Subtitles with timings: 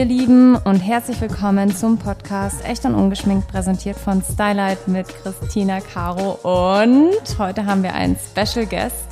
[0.00, 5.80] ihr Lieben, und herzlich willkommen zum Podcast Echt und Ungeschminkt, präsentiert von Stylight mit Christina
[5.80, 6.38] Caro.
[6.42, 9.04] Und heute haben wir einen Special Guest.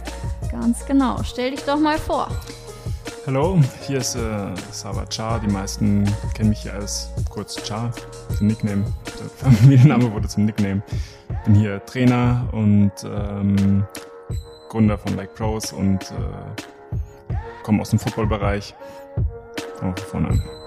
[0.51, 1.23] Ganz genau.
[1.25, 2.29] Stell dich doch mal vor.
[3.27, 4.21] Hallo, hier ist äh,
[4.71, 5.39] Sava Cha.
[5.39, 7.91] Die meisten kennen mich hier als kurz Cha,
[8.39, 8.87] zum Nickname.
[9.05, 10.81] Der Familienname wurde zum Nickname.
[11.45, 13.85] Bin hier Trainer und ähm,
[14.71, 18.75] Gründer von Like Pros und äh, komme aus dem Footballbereich.
[19.79, 20.58] Fangen wir von vorne an.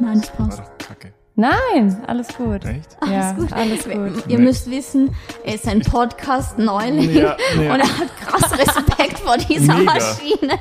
[0.00, 1.12] Nein, das War doch kacke.
[1.36, 2.64] Nein, alles gut.
[2.66, 2.96] Echt?
[3.06, 3.52] Ja, Alles gut.
[3.52, 4.28] alles gut.
[4.28, 4.44] Ihr Nee.
[4.44, 5.14] müsst wissen,
[5.44, 7.72] er ist ein Podcast-Neuling Ja, ja.
[7.74, 9.94] und er hat krass Respekt vor dieser Mega.
[9.94, 10.58] Maschine.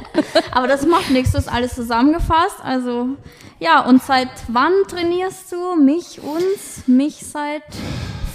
[0.52, 2.58] Aber das macht nichts, das ist alles zusammengefasst.
[2.64, 3.10] Also,
[3.60, 6.88] ja, und seit wann trainierst du mich, uns?
[6.88, 7.64] Mich seit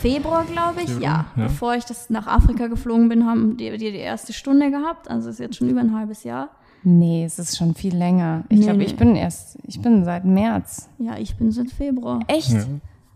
[0.02, 0.90] Februar, glaube ich.
[0.98, 1.44] Ja, ja.
[1.44, 5.08] bevor ich das nach Afrika geflogen bin, haben die, die die erste Stunde gehabt.
[5.10, 6.50] Also ist jetzt schon über ein halbes Jahr.
[6.84, 8.44] Nee, es ist schon viel länger.
[8.50, 8.84] Ich Nee, glaube, nee.
[8.84, 10.88] ich bin erst, ich bin seit März.
[10.98, 12.20] Ja, ich bin seit Februar.
[12.28, 12.50] Echt?
[12.52, 12.60] Ja.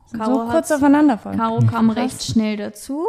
[0.07, 1.39] So Caro kurz hat's- aufeinander folgen.
[1.39, 3.05] Caro kam recht schnell dazu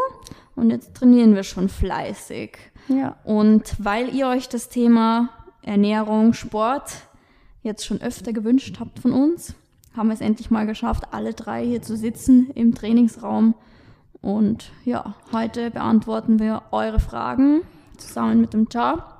[0.58, 2.58] und jetzt trainieren wir schon fleißig.
[2.90, 3.16] Ja.
[3.24, 5.30] Und weil ihr euch das Thema
[5.62, 6.92] Ernährung, Sport
[7.64, 9.54] jetzt schon öfter gewünscht habt von uns,
[9.96, 13.54] haben wir es endlich mal geschafft, alle drei hier zu sitzen im Trainingsraum.
[14.22, 17.62] Und ja, heute beantworten wir eure Fragen
[17.98, 19.19] zusammen mit dem Jar.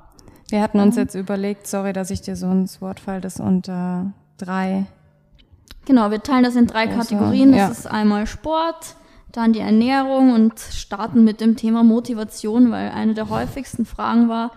[0.50, 4.12] Wir hatten uns jetzt überlegt, sorry, dass ich dir so ins Wort falle, das unter
[4.38, 4.86] drei.
[5.86, 7.52] Genau, wir teilen das in drei Große, Kategorien.
[7.52, 7.68] Das ja.
[7.70, 8.96] ist einmal Sport,
[9.32, 14.52] dann die Ernährung und starten mit dem Thema Motivation, weil eine der häufigsten Fragen war,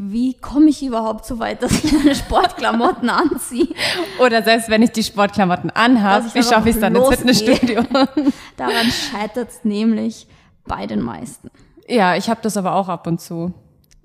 [0.00, 3.74] wie komme ich überhaupt so weit, dass ich meine Sportklamotten anziehe?
[4.20, 7.08] Oder selbst wenn ich die Sportklamotten anhabe, wie schaffe ich es dann ins.
[7.08, 7.82] Fitnessstudio?
[8.56, 10.28] Daran scheitert es nämlich
[10.64, 11.50] bei den meisten.
[11.88, 13.52] ja, ich habe das aber auch ab und zu.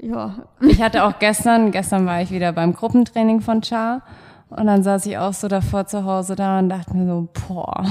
[0.04, 4.02] Ja, Ich hatte auch gestern, gestern war ich wieder beim Gruppentraining von Char
[4.50, 7.86] und dann saß ich auch so davor zu Hause da und dachte mir so, boah.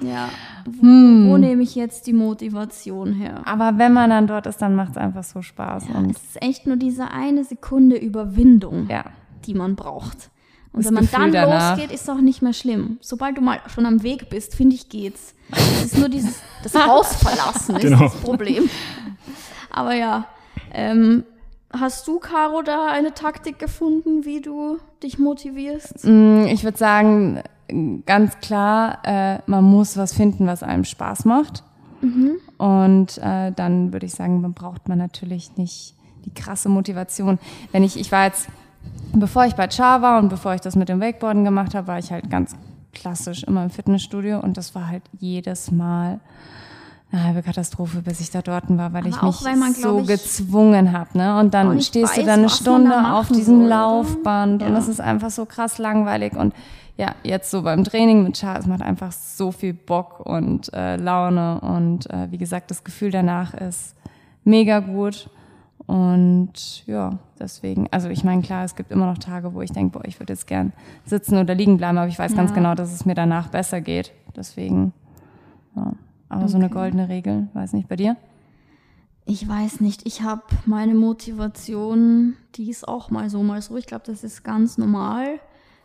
[0.00, 0.28] ja.
[0.66, 1.26] Wo, Hm.
[1.28, 3.42] wo nehme ich jetzt die Motivation her?
[3.44, 5.84] Aber wenn man dann dort ist, dann macht es einfach so Spaß.
[5.94, 9.04] und Es ist echt nur diese eine Sekunde Überwindung, ja,
[9.46, 10.30] die man braucht.
[10.72, 11.76] Und Das wenn man Gefühl dann danach.
[11.76, 12.98] losgeht, ist es auch nicht mehr schlimm.
[13.00, 15.34] Sobald du mal schon am Weg bist, finde ich, geht's.
[15.50, 17.98] Es ist nur dieses, das Haus verlassen ist Genau.
[18.04, 18.68] das Problem.
[19.70, 20.26] Aber ja,
[20.72, 21.24] ähm,
[21.72, 26.04] hast du, Caro, da eine Taktik gefunden, wie du dich motivierst?
[26.04, 27.42] Mm, ich würde sagen,
[28.06, 31.64] ganz klar, äh, man muss was finden, was einem Spaß macht.
[32.58, 35.94] Und äh, dann würde ich sagen, man braucht man natürlich nicht
[36.24, 37.38] die krasse Motivation.
[37.72, 38.48] Wenn ich, ich war jetzt,
[39.12, 41.98] bevor ich bei Char war und bevor ich das mit dem Wakeboarden gemacht habe, war
[41.98, 42.56] ich halt ganz
[42.92, 46.20] klassisch immer im Fitnessstudio und das war halt jedes Mal
[47.12, 50.06] eine halbe Katastrophe, bis ich da dort war, weil Aber ich mich man, so ich,
[50.06, 51.18] gezwungen habe.
[51.18, 51.38] Ne?
[51.40, 53.68] Und dann stehst du weiß, da eine was man Stunde da auf diesem soll?
[53.68, 54.78] Laufband und Ja.
[54.78, 56.34] es ist einfach so krass langweilig.
[56.34, 56.54] Und
[56.96, 60.96] ja, jetzt so beim Training mit Char, es macht einfach so viel Bock und äh,
[60.96, 61.60] Laune.
[61.60, 63.96] Und äh, wie gesagt, das Gefühl danach ist
[64.44, 65.30] mega gut.
[65.86, 69.98] Und ja, deswegen, also ich meine, klar, es gibt immer noch Tage, wo ich denke,
[69.98, 70.72] boah, ich würde jetzt gern
[71.04, 72.54] sitzen oder liegen bleiben, aber ich weiß ganz Ja.
[72.56, 74.12] genau, dass es mir danach besser geht.
[74.36, 74.92] Deswegen,
[75.74, 75.92] ja.
[76.30, 76.74] Aber so eine Okay.
[76.74, 78.16] goldene Regel, weiß nicht, bei dir?
[79.26, 83.76] Ich weiß nicht, ich habe meine Motivation, die ist auch mal so, mal so.
[83.76, 85.38] Ich glaube, das ist ganz normal.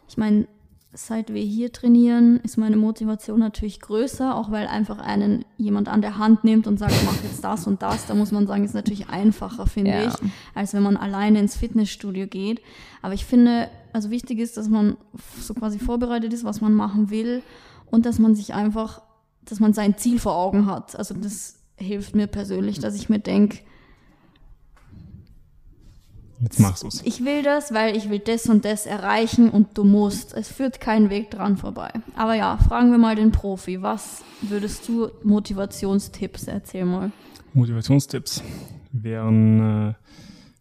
[0.07, 0.47] Ich meine,
[0.94, 6.01] seit wir hier trainieren, ist meine Motivation natürlich größer, auch weil einfach einen jemand an
[6.01, 8.05] der Hand nimmt und sagt, mach jetzt das und das.
[8.07, 10.07] Da muss man sagen, ist natürlich einfacher, finde Ja.
[10.07, 10.13] ich,
[10.55, 12.61] als wenn man alleine ins Fitnessstudio geht.
[13.01, 14.95] Aber ich finde, also wichtig ist, dass man
[15.39, 17.44] so quasi vorbereitet ist, was man machen will
[17.91, 19.01] und dass man sich einfach,
[19.45, 20.95] dass man sein Ziel vor Augen hat.
[20.95, 23.59] Also das hilft mir persönlich, dass ich mir denke,
[26.41, 27.01] Jetzt machst du's.
[27.06, 30.34] ich will das, weil ich will das und das erreichen und du musst.
[30.34, 31.91] Es führt kein Weg dran vorbei.
[32.16, 33.81] Aber ja, fragen wir mal den Profi.
[33.81, 37.11] Was würdest du Motivationstipps erzähl mal?
[37.53, 38.43] Motivationstipps
[38.91, 39.93] wären äh,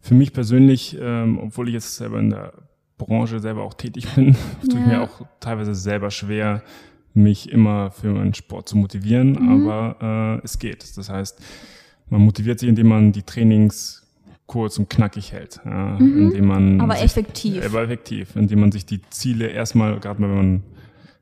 [0.01, 2.53] für mich persönlich, ähm, obwohl ich jetzt selber in der
[2.97, 4.37] Branche selber auch tätig bin,
[4.71, 4.87] tue ich Ja.
[4.87, 6.63] mir auch teilweise selber schwer,
[7.15, 9.69] mich immer für meinen Sport zu motivieren, Mhm.
[9.69, 10.97] aber äh, es geht.
[10.97, 11.41] Das heißt,
[12.11, 14.03] man motiviert sich, indem man die Trainings
[14.47, 16.81] kurz und knackig hält, ja, indem man Mhm.
[16.81, 17.65] Aber sich, effektiv.
[17.65, 20.63] aber effektiv, indem man sich die Ziele erstmal, gerade wenn man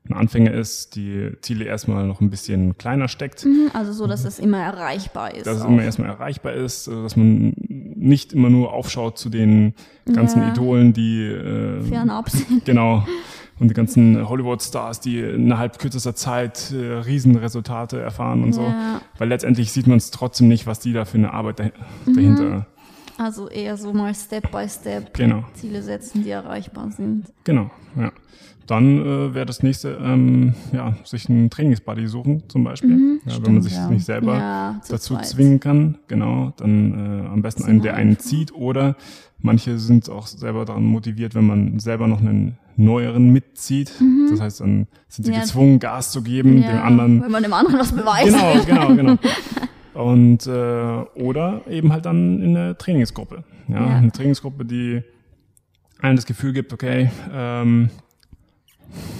[0.09, 4.25] ein Anfänger ist, die Ziele erstmal noch ein bisschen kleiner steckt Mhm, Also so, dass
[4.25, 5.47] es immer erreichbar ist.
[5.47, 5.69] dass es auch.
[5.69, 7.53] immer erstmal erreichbar ist, also dass man
[7.95, 9.73] nicht immer nur aufschaut zu den
[10.11, 10.49] ganzen Ja.
[10.49, 12.65] Idolen, die äh, Fernab sind.
[12.65, 13.05] genau
[13.59, 18.63] und die ganzen Hollywood-Stars, die innerhalb kürzester Zeit äh, Riesenresultate erfahren und so.
[18.63, 19.01] Ja.
[19.17, 21.65] Weil letztendlich sieht man es trotzdem nicht, was die da für eine Arbeit dah
[22.05, 22.15] Mhm.
[22.15, 22.65] dahinter
[23.17, 25.43] Also eher so mal Step by Step Genau.
[25.53, 27.25] Ziele setzen, die erreichbar sind.
[27.43, 28.11] Genau, ja.
[28.67, 33.19] Dann äh, wäre das nächste, ähm, ja, sich einen Trainingsbuddy suchen zum Beispiel.
[33.25, 33.89] ja, wenn man sich ja.
[33.89, 35.25] nicht selber Mhm, Ja, zu dazu zweit.
[35.27, 38.95] zwingen kann, genau, dann äh, am besten einen, der einen zieht oder
[39.39, 43.91] manche sind auch selber daran motiviert, wenn man selber noch einen neueren mitzieht.
[44.29, 45.35] Das heißt, dann sind sie Mhm.
[45.35, 48.33] Gezwungen, Gas zu geben, dem anderen Wenn man dem anderen was beweist.
[48.65, 49.17] Genau, genau, genau.
[49.93, 53.43] Und äh, oder eben halt dann in eine Trainingsgruppe.
[53.67, 53.87] Ja, Ja.
[53.97, 55.03] eine Trainingsgruppe, die
[55.99, 57.89] einem das Gefühl gibt, okay, ähm,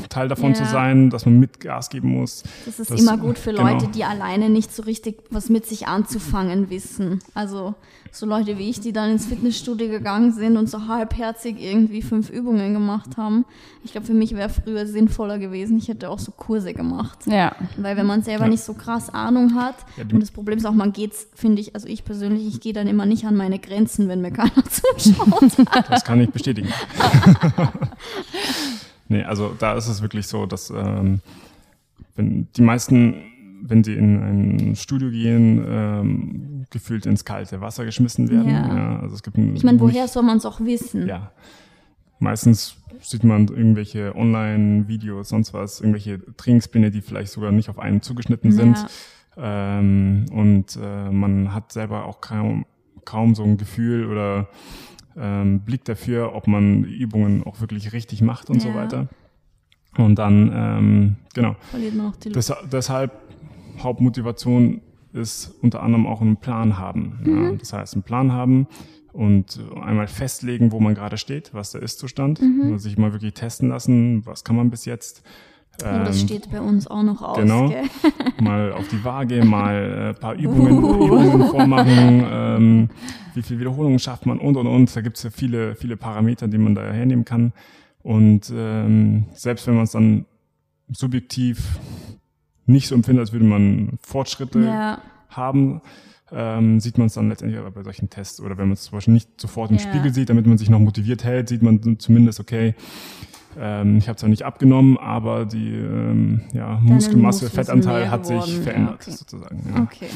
[0.10, 0.56] Teil davon Ja.
[0.56, 2.44] zu sein, dass man mit Gas geben muss.
[2.66, 3.68] Das ist Das- immer gut für genau.
[3.68, 7.20] Leute, die alleine nicht so richtig was mit sich anzufangen wissen.
[7.34, 7.74] Also
[8.12, 12.30] so Leute wie ich, die dann ins Fitnessstudio gegangen sind und so halbherzig irgendwie fünf
[12.30, 13.44] Übungen gemacht haben.
[13.84, 15.78] Ich glaube, für mich wäre früher sinnvoller gewesen.
[15.80, 17.18] Ich hätte auch so Kurse gemacht.
[17.26, 17.56] Ja.
[17.78, 18.50] Weil wenn man selber Ja.
[18.52, 21.74] nicht so krass Ahnung hat, Ja, und das Problem ist auch, man geht's, finde ich,
[21.74, 25.52] also ich persönlich, ich gehe dann immer nicht an meine Grenzen, wenn mir keiner zuschaut.
[25.90, 26.70] Das kann ich bestätigen.
[29.08, 31.22] nee, also da ist es wirklich so, dass ähm,
[32.16, 33.16] wenn die meisten,
[33.62, 38.50] wenn sie in ein Studio gehen, ähm, gefühlt ins kalte Wasser geschmissen werden.
[38.50, 39.00] Ja.
[39.00, 41.08] also es gibt Ich meine, woher soll man es auch wissen?
[41.08, 41.32] Ja.
[42.20, 48.02] Meistens sieht man irgendwelche Online-Videos, sonst was, irgendwelche Trainingspläne, die vielleicht sogar nicht auf einen
[48.02, 48.78] zugeschnitten sind.
[49.36, 49.80] Ja.
[49.80, 52.66] Ähm, und äh, man hat selber auch kaum,
[53.04, 54.48] kaum so ein Gefühl oder
[55.18, 58.76] ähm, Blick dafür, ob man die Übungen auch wirklich richtig macht und so Ja.
[58.76, 59.08] weiter.
[59.98, 61.56] Und dann, ähm, genau.
[61.70, 62.50] Verliert man auch die Luft.
[62.50, 63.12] Des, deshalb
[63.80, 64.82] Hauptmotivation
[65.14, 67.20] ist unter anderem auch einen Plan haben.
[67.24, 67.44] Mhm.
[67.44, 68.68] Ja, das heißt, einen Plan haben
[69.12, 72.72] und einmal festlegen, wo man gerade steht, was der Ist-Zustand, Mhm.
[72.72, 75.24] und sich mal wirklich testen lassen, was kann man bis jetzt.
[75.80, 77.68] Oh, das Ähm, steht bei uns auch noch aus, genau.
[77.70, 77.84] gell?
[78.42, 82.90] mal auf die Waage, mal äh, ein paar Übungen, Übungen vormachen, ähm,
[83.34, 84.96] wie viel Wiederholungen schafft man und und und.
[84.96, 87.54] Da gibt es ja viele, viele Parameter, die man da hernehmen kann.
[88.04, 90.26] Und ähm, selbst wenn man es dann
[90.92, 91.80] subjektiv
[92.66, 95.82] nicht so empfindet, als würde man Fortschritte Ja, haben,
[96.32, 98.40] ähm, sieht man es dann letztendlich aber bei solchen Tests.
[98.40, 99.84] Oder wenn man es zum Beispiel nicht sofort im Ja.
[99.84, 102.76] Spiegel sieht, damit man sich noch motiviert hält, sieht man zumindest, okay,
[103.60, 108.58] ähm, ich habe zwar nicht abgenommen, aber die ähm, ja, Muskelmasse, Fettanteil hat sich geworden.
[108.58, 109.12] Ja, verändert, okay.
[109.12, 109.74] sozusagen.
[109.74, 109.84] Ja.
[109.84, 110.10] okay.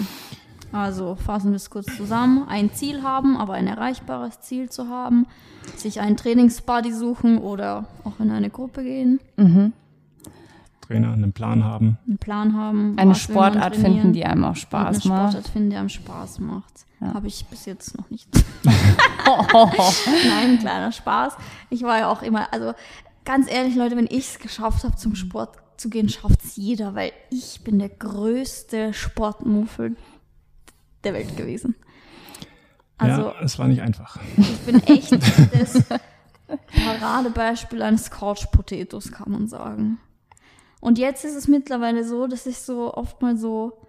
[0.72, 2.46] Also fassen wir es kurz zusammen.
[2.48, 5.26] Ein Ziel haben, aber ein erreichbares Ziel zu haben.
[5.76, 9.20] Sich einen Trainingsbuddy suchen oder auch in eine Gruppe gehen.
[10.88, 11.98] Trainer, einen Plan haben.
[12.08, 12.98] Einen Plan haben.
[12.98, 15.32] Eine was will man Sportart finden, die einem auch Spaß eine macht.
[15.32, 16.86] Sportart finden, die einem Spaß macht.
[17.00, 17.14] Ja.
[17.14, 18.28] Habe ich bis jetzt noch nicht.
[18.66, 21.36] Nein, kleiner Spaß.
[21.70, 22.74] Ich war ja auch immer, also
[23.28, 26.96] ganz ehrlich, Leute, wenn ich es geschafft habe, zum Sport zu gehen, schafft es jeder,
[26.96, 29.98] weil ich bin der größte Sportmuffel
[31.04, 31.76] der Welt gewesen.
[32.98, 34.18] Also ja, es war nicht einfach.
[34.38, 35.84] ich bin echt das
[36.86, 40.00] Paradebeispiel eines Couch Potatoes, kann man sagen.
[40.80, 43.82] Und jetzt ist es mittlerweile so, dass ich so oft mal so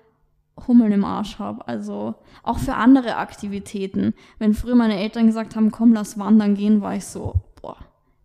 [0.67, 1.67] Hummeln im Arsch habe.
[1.69, 4.14] Also auch für andere Aktivitäten.
[4.40, 7.76] Wenn früher meine Eltern gesagt haben, komm, lass wandern gehen, war ich so, boah,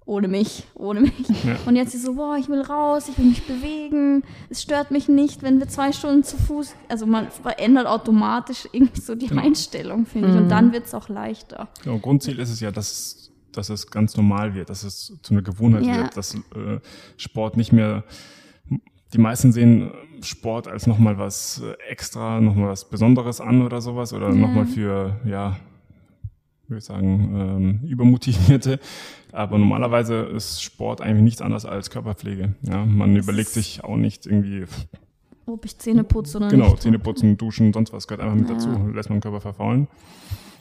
[0.06, 1.28] ohne mich, ohne mich.
[1.46, 1.56] Ja.
[1.66, 4.24] Und jetzt ist so, boah, ich will raus, ich will mich bewegen.
[4.50, 9.00] Es stört mich nicht, wenn wir zwei Stunden zu Fuß, also man verändert automatisch irgendwie
[9.02, 10.36] so die Einstellung, finde ich.
[10.36, 11.70] Und dann wird es auch leichter.
[11.84, 15.42] Genau, Grundziel ist es ja, dass, dass es ganz normal wird, dass es zu einer
[15.42, 15.98] Gewohnheit Ja.
[16.04, 16.40] wird, dass äh,
[17.18, 18.04] Sport nicht mehr.
[19.14, 19.92] Die meisten sehen
[20.24, 24.36] Sport als nochmal was äh, extra, nochmal was Besonderes an oder sowas oder Ja.
[24.36, 25.58] nochmal für, ja,
[26.74, 28.80] würde ich sagen, ähm, Übermotivierte.
[29.32, 32.54] Aber normalerweise ist Sport eigentlich nichts anderes als Körperpflege.
[32.62, 34.66] Ja, man Das überlegt sich auch nicht irgendwie,
[35.46, 36.82] Ob ich Zähne putze oder genau, nicht.
[36.82, 38.56] Zähne putzen, duschen, sonst was gehört einfach mit Ja.
[38.56, 38.70] dazu.
[38.94, 39.88] Lässt man den Körper verfaulen.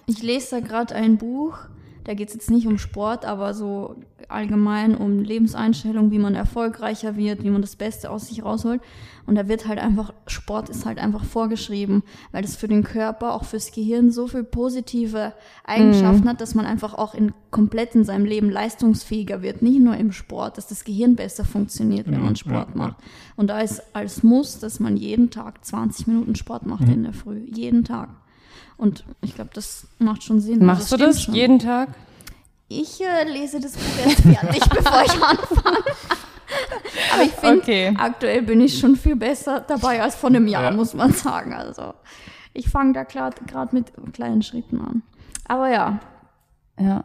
[0.06, 1.58] Ich lese da gerade ein Buch,
[2.04, 3.96] da geht es jetzt nicht um Sport, aber so
[4.28, 8.80] allgemein um Lebenseinstellung, wie man erfolgreicher wird, wie man das Beste aus sich rausholt.
[9.26, 13.34] Und da wird halt einfach, Sport ist halt einfach vorgeschrieben, weil das für den Körper,
[13.34, 15.32] auch fürs Gehirn so viel positive
[15.64, 19.62] Eigenschaften hat, dass man einfach auch in komplett in seinem Leben leistungsfähiger wird.
[19.62, 22.96] Nicht nur im Sport, dass das Gehirn besser funktioniert, wenn Genau, man Sport ja, macht.
[23.36, 27.12] Und da ist als Muss, dass man jeden Tag 20 Minuten Sport macht in der
[27.12, 27.42] Früh.
[27.46, 28.08] Jeden Tag.
[28.76, 30.64] Und ich glaube, das macht schon Sinn.
[30.64, 31.34] Machst Also du das schon.
[31.34, 31.88] jeden Tag?
[32.68, 35.78] Ich äh, lese das Buch jetzt fertig, bevor ich anfange.
[37.14, 37.94] Aber ich finde, Okay.
[37.98, 40.70] aktuell bin ich schon viel besser dabei als vor einem Jahr, Ja.
[40.72, 41.52] muss man sagen.
[41.54, 41.94] Also
[42.54, 43.36] ich fange da gerade
[43.72, 45.02] mit kleinen Schritten an.
[45.46, 46.00] Aber ja,
[46.78, 47.04] Ja.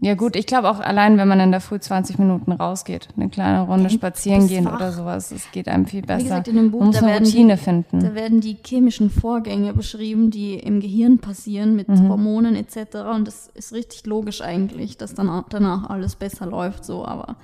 [0.00, 3.28] Ja gut, ich glaube auch allein, wenn man in der Früh 20 Minuten rausgeht, eine
[3.30, 4.76] kleine Runde spazieren bist gehen wach.
[4.76, 6.20] oder sowas, es geht einem viel besser.
[6.20, 8.00] Wie gesagt, in dem Buch, da eine werden Routine die, finden.
[8.00, 12.08] Da werden die chemischen Vorgänge beschrieben, die im Gehirn passieren mit Mhm.
[12.08, 12.96] Hormonen etc.
[13.12, 16.84] Und das ist richtig logisch eigentlich, dass dann danach alles besser läuft.
[16.84, 17.34] So, aber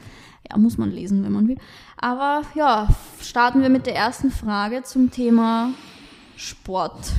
[0.49, 1.59] ja, muss man lesen, wenn man will.
[1.97, 2.87] Aber ja,
[3.21, 5.71] starten wir mit der ersten Frage zum Thema
[6.37, 7.15] Sport.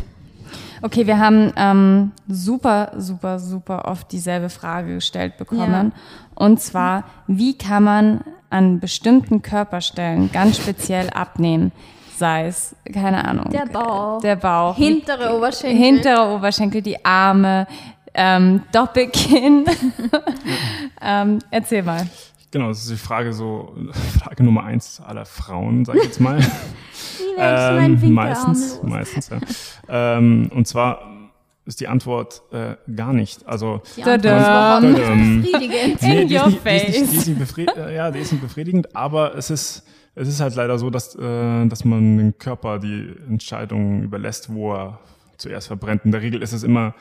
[0.81, 5.93] Okay, wir haben ähm, super, super, super oft dieselbe Frage gestellt bekommen.
[6.35, 11.71] Und zwar, wie kann man an bestimmten Körperstellen ganz speziell abnehmen?
[12.17, 13.49] Sei es, keine Ahnung.
[13.51, 14.21] Der Bauch.
[14.21, 14.75] Der Bauch.
[14.75, 15.77] Hintere Oberschenkel.
[15.77, 17.67] Hintere Oberschenkel, die Arme,
[18.13, 19.65] ähm, Doppelkinn.
[21.01, 22.07] ähm, erzähl mal.
[22.55, 23.75] Genau, das ist die Frage so,
[24.17, 26.39] Frage Nummer eins aller Frauen, sag ich jetzt mal.
[27.17, 30.17] Wie Ähm, Winkelarm meistens, meistens, ja.
[30.17, 31.01] ähm, und zwar
[31.65, 33.45] ist die Antwort äh, gar nicht.
[33.45, 34.79] Also Die Tada.
[34.79, 36.01] Überhaupt Ähm, nicht befriedigend.
[36.01, 37.27] In your nicht, die ist nicht, die face.
[37.27, 39.85] ist befried, äh, ja, die ist nicht befriedigend, aber es ist,
[40.15, 44.75] es ist halt leider so, dass, äh, dass man dem Körper die Entscheidung überlässt, wo
[44.75, 44.99] er
[45.35, 46.05] zuerst verbrennt.
[46.05, 46.95] In der Regel ist es immer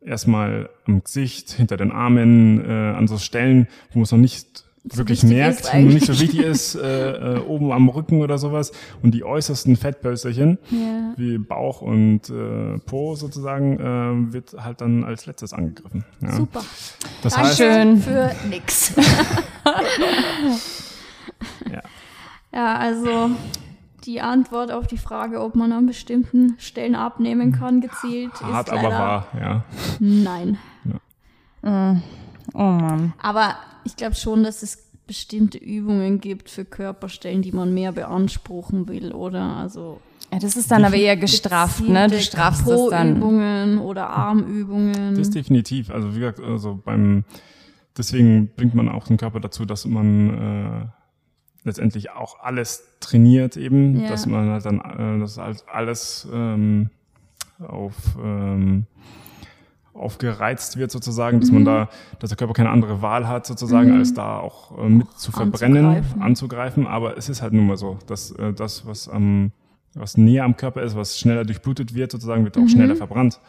[0.00, 4.61] erstmal am Gesicht, hinter den Armen, äh, an so Stellen, wo man es noch nicht
[4.84, 8.72] wirklich merkt, wo nicht so wichtig ist, äh, äh, oben am Rücken oder sowas.
[9.02, 11.14] Und die äußersten Fettpölsterchen, Ja.
[11.16, 16.04] wie Bauch und äh, Po sozusagen, äh, wird halt dann als letztes angegriffen.
[16.20, 16.32] Ja.
[16.32, 16.62] Super.
[17.22, 17.96] Das Danke heißt, Schön.
[17.98, 18.94] für nix.
[21.70, 21.80] Ja.
[22.52, 23.30] Ja, also
[24.04, 28.72] die Antwort auf die Frage, ob man an bestimmten Stellen abnehmen kann, gezielt, hart ist
[28.74, 29.64] aber leider wahr, ja.
[30.00, 30.58] nein.
[31.62, 33.12] Oh Mann.
[33.22, 38.88] Aber ich glaube schon, dass es bestimmte Übungen gibt für Körperstellen, die man mehr beanspruchen
[38.88, 39.56] will, oder?
[39.56, 40.00] Also
[40.32, 42.06] Ja, das ist dann aber eher gestrafft, ne?
[42.08, 43.14] Du strafst es dann.
[43.14, 45.16] Po-Übungen oder Armübungen.
[45.16, 45.90] Das definitiv.
[45.90, 47.24] Also wie gesagt, also beim
[47.96, 50.86] deswegen bringt man auch den Körper dazu, dass man äh,
[51.64, 54.08] letztendlich auch alles trainiert eben, Ja.
[54.08, 56.90] dass man halt dann äh, das halt alles ähm,
[57.60, 58.86] auf ähm,
[59.94, 61.54] aufgereizt wird sozusagen, dass Mhm.
[61.56, 65.10] man da, dass der Körper keine andere Wahl hat sozusagen, als da auch äh, mit
[65.18, 66.22] zu verbrennen, Anzugreifen.
[66.22, 66.86] anzugreifen.
[66.86, 69.52] Aber es ist halt nun mal so, dass äh, das, was am
[69.94, 72.68] was näher am Körper ist, was schneller durchblutet wird, sozusagen, wird auch Mhm.
[72.68, 73.40] schneller verbrannt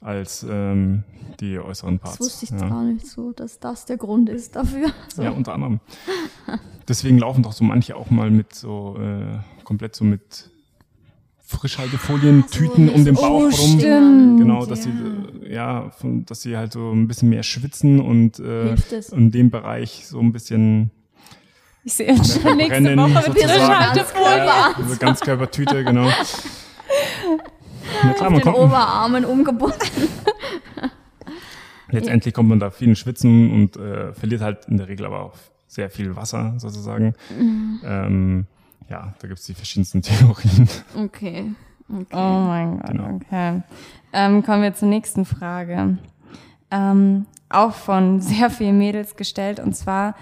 [0.00, 1.04] als ähm,
[1.40, 2.18] die äußeren Parts.
[2.18, 2.68] das wusste ich ja.
[2.68, 4.88] gar nicht so, dass das der Grund ist dafür.
[5.14, 5.22] So.
[5.22, 5.78] Ja, unter anderem.
[6.88, 10.50] Deswegen laufen doch so manche auch mal mit so äh, komplett so mit
[11.46, 13.52] Frischhaltefolien, Tüten um den Bauch Oh, rum.
[13.52, 14.40] stimmt.
[14.40, 14.90] Genau, dass ja.
[14.90, 18.74] sie ja, von, dass sie halt so ein bisschen mehr schwitzen und äh,
[19.12, 20.90] in dem Bereich so ein bisschen
[21.84, 23.42] Ich sehe uns schon nächste brennen Woche mit.
[23.42, 24.46] Frischhaltefolie.
[24.46, 26.10] Ja, also Ganzkörpertüte, genau.
[28.02, 29.78] Na klar, man Den kommt, Oberarmen umgebunden.
[31.90, 35.20] letztendlich kommt man da viel in Schwitzen und äh, verliert halt in der Regel aber
[35.22, 35.34] auch
[35.68, 37.14] sehr viel Wasser sozusagen.
[37.38, 37.80] Mhm.
[37.84, 38.46] Ähm,
[38.88, 40.68] ja, da gibt's die verschiedensten Theorien.
[40.96, 41.52] Okay.
[41.88, 42.06] okay.
[42.12, 43.14] Oh mein Gott, Genau.
[43.16, 43.62] okay.
[44.12, 45.98] Ähm, kommen wir zur nächsten Frage.
[46.70, 50.14] Ähm, auch von sehr vielen Mädels gestellt und zwar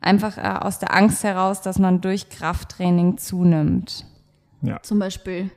[0.00, 4.04] einfach äh, aus der Angst heraus, dass man durch Krafttraining zunimmt.
[4.62, 4.80] Ja.
[4.82, 5.50] Zum Beispiel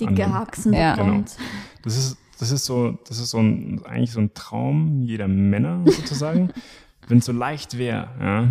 [0.00, 0.32] dicke.
[0.32, 0.94] Haxen Ja.
[0.96, 1.36] bekommt.
[1.82, 5.80] Das ist, das ist so, das ist so ein, eigentlich so ein Traum jeder Männer
[5.84, 6.50] sozusagen.
[7.08, 8.48] Wenn es so leicht wäre, ja,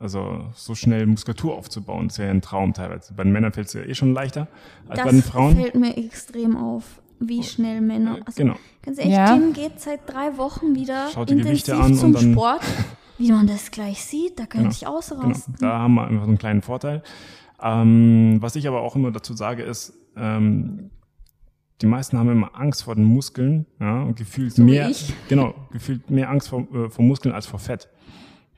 [0.00, 3.14] also so schnell Muskulatur aufzubauen, das wäre ein Traum teilweise.
[3.14, 4.48] Bei den Männern fällt es ja eh schon leichter
[4.88, 5.56] als bei den Das Frauen.
[5.56, 6.84] fällt mir extrem auf,
[7.20, 8.18] wie schnell Männer.
[8.26, 8.54] Also, Genau.
[8.82, 9.34] Ganz ehrlich, Ja.
[9.36, 12.60] Tim geht seit drei Wochen wieder intensiv zum und dann- Sport.
[13.20, 15.56] Wie man das gleich sieht, da könnte Genau, ich Genau, ausrasten.
[15.58, 17.02] da haben wir einfach so einen kleinen Vorteil.
[17.60, 20.90] Ähm, was ich aber auch immer dazu sage, ist, ähm,
[21.82, 24.92] die meisten haben immer Angst vor den Muskeln, ja, und gefühlt So mehr,
[25.28, 27.88] genau, gefühlt mehr Angst vor, äh, vor Muskeln als vor Fett.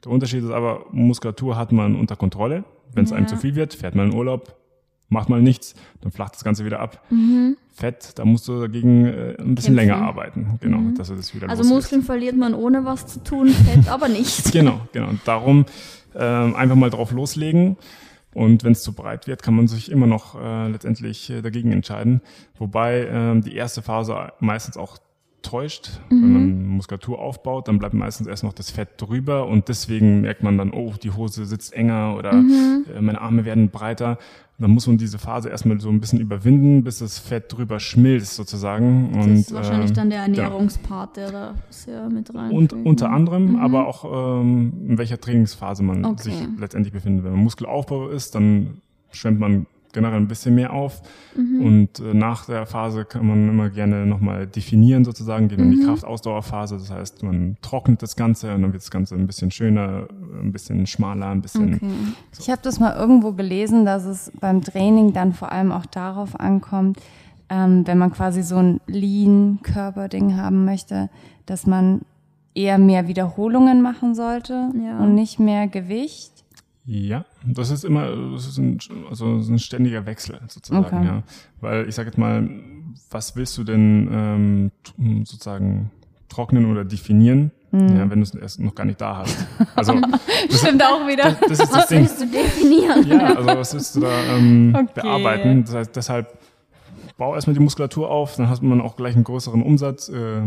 [0.04, 2.64] Der Unterschied ist aber, Muskulatur hat man unter Kontrolle.
[2.92, 3.28] Wenn es einem Ja.
[3.28, 4.56] zu viel wird, fährt man in Urlaub,
[5.08, 7.04] macht mal nichts, dann flacht das Ganze wieder ab.
[7.72, 9.54] Fett, da musst du dagegen äh, ein bisschen Mhm.
[9.54, 9.74] Kämpfen.
[9.76, 11.64] länger arbeiten, genau, dass du das wieder Also.
[11.64, 14.50] Muskeln verliert man ohne was zu tun, Fett aber nicht.
[14.52, 15.08] Genau, genau.
[15.24, 15.66] Darum
[16.14, 17.76] ähm, einfach mal drauf loslegen.
[18.32, 21.72] Und wenn es zu breit wird, kann man sich immer noch äh, letztendlich äh, dagegen
[21.72, 22.20] entscheiden.
[22.58, 24.98] Wobei ähm, die erste Phase meistens auch
[25.42, 26.00] täuscht.
[26.08, 30.42] Wenn man Muskulatur aufbaut, dann bleibt meistens erst noch das Fett drüber und deswegen merkt
[30.42, 34.18] man dann, oh, die Hose sitzt enger oder äh, meine Arme werden breiter.
[34.58, 38.34] Dann muss man diese Phase erstmal so ein bisschen überwinden, bis das Fett drüber schmilzt
[38.34, 39.10] sozusagen.
[39.14, 40.42] Das und, ist wahrscheinlich ähm, dann der genau.
[40.42, 42.50] Ernährungspart, der da sehr mit rein.
[42.50, 46.24] Und unter anderem, aber auch ähm, in welcher Trainingsphase man Okay.
[46.24, 47.24] sich letztendlich befindet.
[47.24, 48.82] Wenn man Muskelaufbau ist, dann
[49.12, 51.02] schwemmt man generell ein bisschen mehr auf.
[51.36, 55.80] Und äh, nach der Phase kann man immer gerne nochmal definieren sozusagen, geht in die
[55.84, 56.76] Kraftausdauerphase.
[56.76, 60.06] Das heißt, man trocknet das Ganze und dann wird das Ganze ein bisschen schöner,
[60.42, 61.74] ein bisschen schmaler, ein bisschen.
[61.74, 61.86] Okay.
[62.38, 66.38] Ich habe das mal irgendwo gelesen, dass es beim Training dann vor allem auch darauf
[66.38, 66.98] ankommt,
[67.48, 71.10] ähm, wenn man quasi so ein Lean-Körperding haben möchte,
[71.46, 72.02] dass man
[72.54, 74.98] eher mehr Wiederholungen machen sollte Ja.
[74.98, 76.39] und nicht mehr Gewicht.
[76.86, 81.04] Ja, das ist immer, das ist ein, also ein ständiger Wechsel sozusagen, Okay.
[81.06, 81.22] ja.
[81.60, 82.48] Weil ich sage jetzt mal,
[83.10, 84.08] was willst du denn
[84.98, 85.90] ähm, sozusagen
[86.28, 87.96] trocknen oder definieren, Mhm.
[87.96, 89.46] ja, wenn du es erst noch gar nicht da hast?
[89.76, 89.92] Also
[90.50, 91.36] Stimmt auch wieder.
[91.40, 92.00] das ist das Was Ding.
[92.00, 93.06] willst du definieren?
[93.06, 94.90] Ja, also was willst du da ähm, Okay.
[95.02, 95.64] bearbeiten?
[95.64, 96.36] Das heißt, deshalb
[97.16, 100.40] bau erstmal die Muskulatur auf, dann hat man auch gleich einen größeren Umsatz, äh,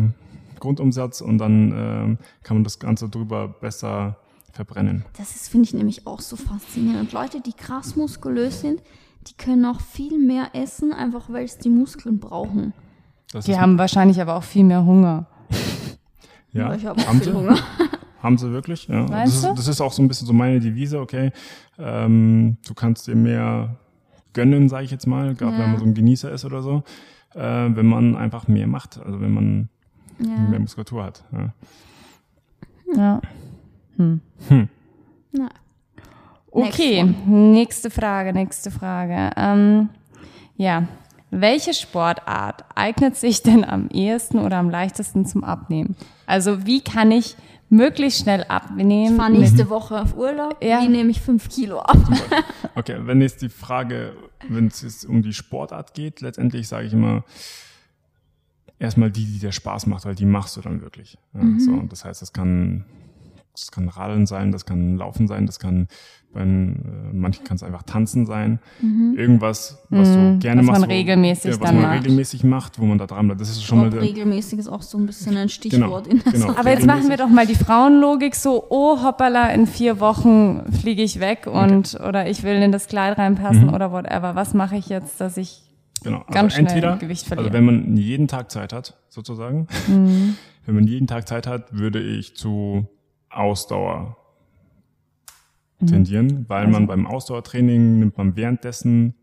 [0.60, 4.18] Grundumsatz und dann ähm, kann man das Ganze drüber besser
[4.54, 5.04] verbrennen.
[5.18, 7.02] Das ist, finde ich, nämlich auch so faszinierend.
[7.02, 8.82] Und Leute, die krass muskulös sind,
[9.28, 12.74] die können auch viel mehr essen, einfach weil es die Muskeln brauchen.
[13.32, 15.26] Das Die haben wahrscheinlich aber auch viel mehr Hunger.
[16.52, 17.38] ja, Ich habe auch haben viel sie?
[17.38, 17.58] Hunger.
[18.22, 18.88] Haben sie wirklich?
[18.88, 19.04] Ja.
[19.06, 21.34] Das, ist, das ist auch so ein bisschen so meine Devise, okay.
[21.78, 23.76] Ähm, du kannst dir mehr
[24.32, 25.60] gönnen, sage ich jetzt mal, gerade Ja.
[25.64, 26.84] wenn man so ein Genießer ist oder so,
[27.36, 29.70] äh, wenn man einfach mehr macht, also wenn man
[30.20, 30.60] mehr Ja.
[30.60, 31.26] Muskulatur hat.
[31.34, 31.54] Ja.
[32.96, 33.22] Ja.
[33.98, 35.50] Na,
[36.52, 39.32] Okay, Next nächste Frage, nächste Frage.
[39.36, 39.90] Ähm,
[40.56, 40.88] ja,
[41.32, 45.96] welche Sportart eignet sich denn am ehesten oder am leichtesten zum Abnehmen?
[46.28, 47.36] Also wie kann ich
[47.70, 49.16] möglichst schnell ich abnehmen?
[49.18, 50.64] fahre nächste Woche auf Urlaub.
[50.64, 50.82] Ja.
[50.84, 51.98] Wie nehme ich fünf Kilo ab?
[52.76, 54.14] Okay, wenn jetzt die Frage,
[54.50, 57.24] wenn es jetzt um die Sportart geht, letztendlich sage ich immer,
[58.80, 61.18] erstmal die, die dir Spaß macht, weil die machst du dann wirklich.
[61.36, 62.86] Ja, so, und das heißt, das kann,
[63.54, 65.88] das kann Radeln sein, das kann Laufen sein, das kann
[66.34, 66.46] bei äh,
[67.14, 68.60] manchen kann es einfach Tanzen sein.
[69.16, 70.92] Irgendwas, was du gerne was man machst.
[70.92, 72.04] regelmäßig ja, was dann man macht.
[72.04, 73.40] regelmäßig macht, wo man da dran bleibt.
[73.40, 76.32] Das ist schon mal regelmäßig ist auch so ein bisschen ein genau, Stichwort in der
[76.34, 76.48] genau.
[76.48, 76.58] Sache.
[76.60, 81.04] Aber jetzt machen wir doch mal die Frauenlogik so, oh hoppala, in vier Wochen fliege
[81.04, 84.34] ich weg und oder ich will in das Kleid reinpassen oder whatever.
[84.36, 85.62] Was mache ich jetzt, dass ich
[86.04, 86.18] Genau.
[86.18, 87.48] Also ganz schnell entweder, Gewicht verliere.
[87.48, 90.36] Also wenn man jeden Tag Zeit hat, sozusagen, Mhm.
[90.66, 92.88] wenn man jeden Tag Zeit hat, würde ich zu
[93.36, 94.18] Ausdauer
[95.80, 95.88] Mhm.
[95.88, 99.16] tendieren, weil Also man beim Ausdauertraining nimmt man währenddessen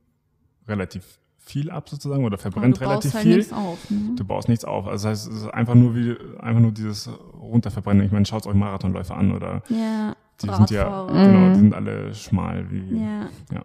[0.68, 3.36] relativ viel ab sozusagen oder verbrennt du baust relativ halt viel.
[3.38, 3.90] nichts auf.
[3.90, 4.14] Ne?
[4.16, 4.86] Du baust nichts auf.
[4.86, 7.08] Also das heißt, es ist einfach nur wie einfach nur dieses
[7.40, 8.04] runterverbrennen.
[8.04, 11.26] Ich meine, schaut euch Marathonläufer an oder Ja, die sind ja Radfahrer.
[11.26, 13.28] genau, die sind alle schmal wie Ja.
[13.52, 13.62] ja.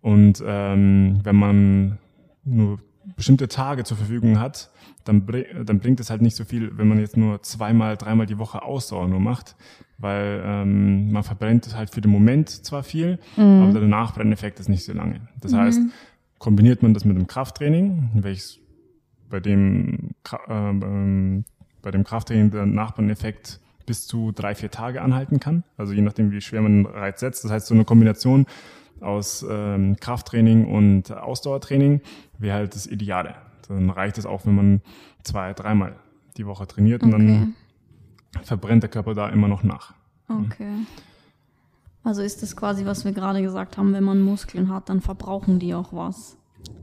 [0.00, 1.98] Und ähm, wenn man
[2.44, 2.78] nur
[3.18, 4.70] bestimmte Tage zur Verfügung hat,
[5.04, 5.26] dann,
[5.64, 8.62] dann bringt es halt nicht so viel, wenn man jetzt nur zweimal, dreimal die Woche
[8.62, 9.56] Ausdauer nur macht,
[9.98, 14.84] weil ähm, man verbrennt halt für den Moment zwar viel, aber der Nachbrenneffekt ist nicht
[14.84, 15.20] so lange.
[15.40, 15.80] Das heißt,
[16.38, 18.60] kombiniert man das mit dem Krafttraining, welches
[19.28, 21.44] bei dem, äh, ähm,
[21.82, 25.64] bei dem Krafttraining der Nachbrenneffekt bis zu drei, vier Tage anhalten kann.
[25.76, 27.44] Also je nachdem, wie schwer man den Reiz setzt.
[27.44, 28.46] Das heißt, so eine Kombination
[29.02, 32.00] aus ähm, Krafttraining und Ausdauertraining
[32.38, 33.34] wäre halt das Ideale.
[33.68, 34.80] Dann reicht es auch, wenn man
[35.22, 35.96] zwei, dreimal
[36.36, 37.26] die Woche trainiert und Okay.
[37.26, 37.54] dann
[38.44, 39.94] verbrennt der Körper da immer noch nach.
[40.28, 40.72] Okay.
[42.04, 45.58] Also ist das quasi, was wir gerade gesagt haben, wenn man Muskeln hat, dann verbrauchen
[45.58, 46.36] die auch was,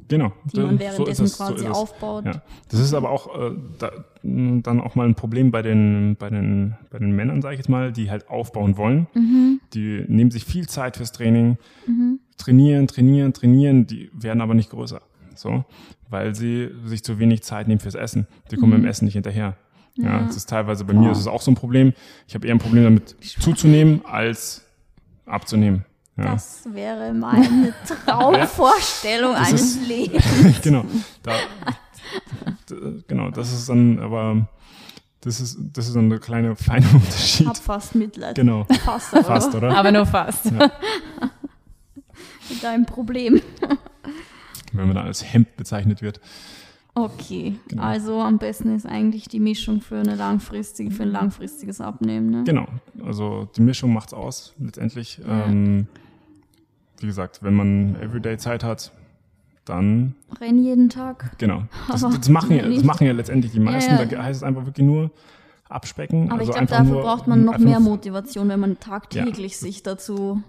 [0.08, 0.34] Genau.
[0.54, 1.72] die man so währenddessen so quasi es.
[1.72, 2.26] aufbaut.
[2.26, 6.30] Ja, das ist aber auch äh, da, dann auch mal ein Problem bei den, bei
[6.30, 9.08] den, bei den Männern, sage ich jetzt mal, die halt aufbauen wollen.
[9.14, 9.62] Mhm.
[9.74, 11.58] Die nehmen sich viel Zeit fürs Training,
[12.38, 15.02] trainieren, trainieren, trainieren, die werden aber nicht größer.
[15.36, 15.66] So,
[16.10, 18.28] weil sie sich zu wenig Zeit nehmen fürs Essen.
[18.52, 19.58] Die kommen beim Essen nicht hinterher.
[19.98, 21.94] Ja, das ist teilweise bei mir ist es auch so ein Problem.
[22.28, 24.66] Ich habe eher ein Problem damit zuzunehmen als
[25.26, 25.86] abzunehmen.
[26.18, 26.32] Ja.
[26.34, 27.74] Das wäre meine
[28.06, 30.24] Traumvorstellung Das eines ist- Lebens.
[30.62, 30.86] genau.
[31.24, 31.34] Da,
[33.08, 34.48] genau, das ist dann aber
[35.22, 37.48] das ist das ist dann der kleine feine Ich Unterschied.
[37.48, 38.36] hab fast Mitleid.
[38.36, 39.76] Genau, Fast, aber fast, oder?
[39.76, 40.46] aber nur fast.
[42.50, 43.42] mit deinem Problem.
[44.72, 46.20] Wenn man dann als Hemd bezeichnet wird.
[46.98, 47.84] Okay, Genau.
[47.84, 52.30] also am besten ist eigentlich die Mischung für eine langfristige, für ein langfristiges Abnehmen.
[52.30, 52.44] Ne?
[52.46, 52.68] Genau.
[53.06, 55.20] Also die Mischung macht's aus letztendlich.
[55.28, 55.46] Ja.
[55.48, 55.88] Ähm,
[57.00, 58.92] wie gesagt, wenn man Everyday Zeit hat,
[59.66, 61.38] dann Renn jeden Tag.
[61.38, 61.64] genau.
[61.88, 63.94] Das, das machen ja, das machen ja letztendlich die meisten.
[63.94, 64.06] Ja, ja.
[64.06, 65.12] Da heißt es einfach wirklich nur
[65.70, 66.32] abspecken.
[66.32, 69.84] Aber also ich glaube, dafür nur, braucht man noch mehr Motivation, wenn man tagtäglich sich
[69.84, 70.42] dazu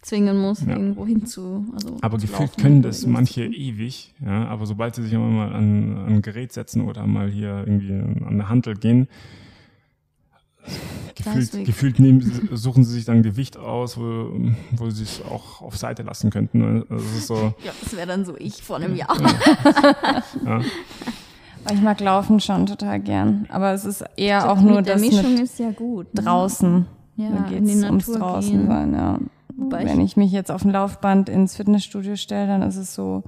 [0.00, 1.66] zwingen muss, irgendwo hinzu.
[1.74, 4.46] Also Aber gefühlt können das manche ewig, ja.
[4.46, 7.92] Aber sobald sie sich immer mal an, an ein Gerät setzen oder mal hier irgendwie
[7.92, 9.08] an eine Hantel gehen,
[11.16, 14.30] gefühlt, gefühlt nehmen, suchen sie sich dann Gewicht aus, wo,
[14.72, 16.58] wo sie es auch auf Seite lassen könnten.
[16.58, 16.86] Ne?
[16.88, 19.16] Also das so, Ja, das wäre dann so ich vor einem Jahr.
[20.44, 20.60] ja.
[21.72, 25.02] Ich mag Laufen schon total gern, aber es ist eher auch mit nur der das
[25.02, 26.14] Mischung ist ja gut.
[26.14, 26.22] ne?
[26.22, 26.86] draußen.
[27.16, 28.66] Ja, da in die geht's ums Natur draußen gehen.
[28.68, 29.18] sein, ja.
[29.56, 32.94] Wobei Wenn ich- ich mich jetzt auf ein Laufband ins Fitnessstudio stelle, dann ist es
[32.94, 33.24] so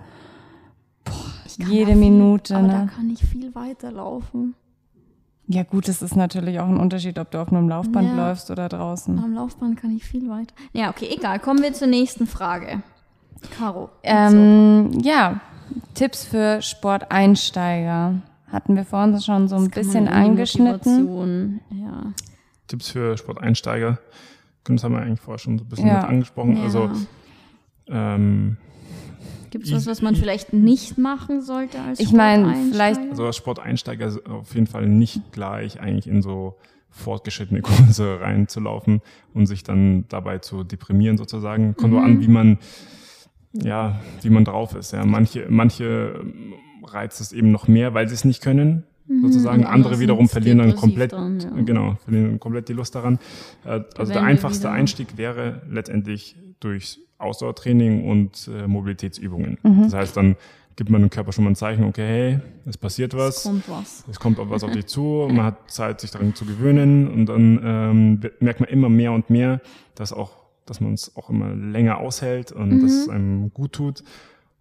[1.47, 2.91] Ich kann jede da viel, Minute, Aber da ne?
[2.95, 4.55] kann ich viel weiter laufen.
[5.51, 8.29] Ja gut, es ist natürlich auch ein Unterschied, ob du auf einem Laufband Ja.
[8.29, 9.19] läufst oder draußen.
[9.19, 10.55] Am Laufband kann ich viel weiter.
[10.73, 11.39] Ja, okay, egal.
[11.39, 12.83] Kommen wir zur nächsten Frage.
[13.59, 13.89] Caro.
[14.03, 15.41] Ähm, ja,
[15.95, 18.15] Tipps für Sporteinsteiger.
[18.53, 21.61] Hatten wir vorhin schon so ein Das bisschen angeschnitten.
[21.71, 22.13] Ja.
[22.67, 23.99] Tipps für Sporteinsteiger.
[24.65, 26.01] Das haben wir eigentlich vorher schon so ein bisschen Ja.
[26.03, 26.57] mit angesprochen.
[26.59, 26.63] ja.
[26.65, 26.91] Also
[27.89, 28.59] ähm,
[29.51, 32.99] Gibt es was, was man vielleicht nicht machen sollte als Ich mein, Sporteinsteiger?
[33.01, 36.57] Also vielleicht- als Sporteinsteiger auf jeden Fall nicht gleich eigentlich in so
[36.91, 39.01] fortgeschrittene Kurse reinzulaufen
[39.35, 41.75] und sich dann dabei zu deprimieren sozusagen.
[41.77, 42.59] Kommt nur an, wie man,
[43.53, 44.93] ja, wie man drauf ist.
[44.93, 46.25] Ja, manche, manche
[46.85, 48.85] reizt es eben noch mehr, weil sie es nicht können.
[49.23, 51.49] Sozusagen und andere wiederum verlieren dann komplett, dann, ja.
[51.63, 53.19] genau, verlieren komplett die Lust daran.
[53.65, 59.59] Äh, Also der einfachste Einstieg wäre letztendlich durch Ausdauertraining und äh, Mobilitätsübungen.
[59.63, 59.83] Mhm.
[59.85, 60.37] Das heißt, dann
[60.77, 63.69] gibt man dem Körper schon mal ein Zeichen, okay, hey, es passiert Es was, kommt
[63.69, 64.05] was.
[64.09, 67.61] es kommt was auf dich zu, man hat Zeit, sich daran zu gewöhnen und dann
[67.65, 69.61] ähm, merkt man immer mehr und mehr,
[69.97, 74.05] dass auch, dass man es auch immer länger aushält und dass es einem gut tut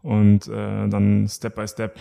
[0.02, 2.00] und äh, dann Step by Step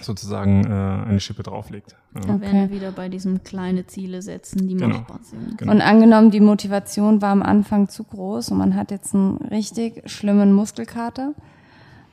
[0.00, 0.68] sozusagen äh,
[1.08, 1.96] eine Schippe drauflegt.
[2.14, 2.20] Ja.
[2.22, 4.98] Da wären wir wieder bei diesem kleine Ziele setzen, die Genau.
[4.98, 5.58] machbar sind.
[5.58, 5.72] Genau.
[5.72, 10.08] Und angenommen, die Motivation war am Anfang zu groß und man hat jetzt einen richtig
[10.10, 11.34] schlimmen Muskelkater.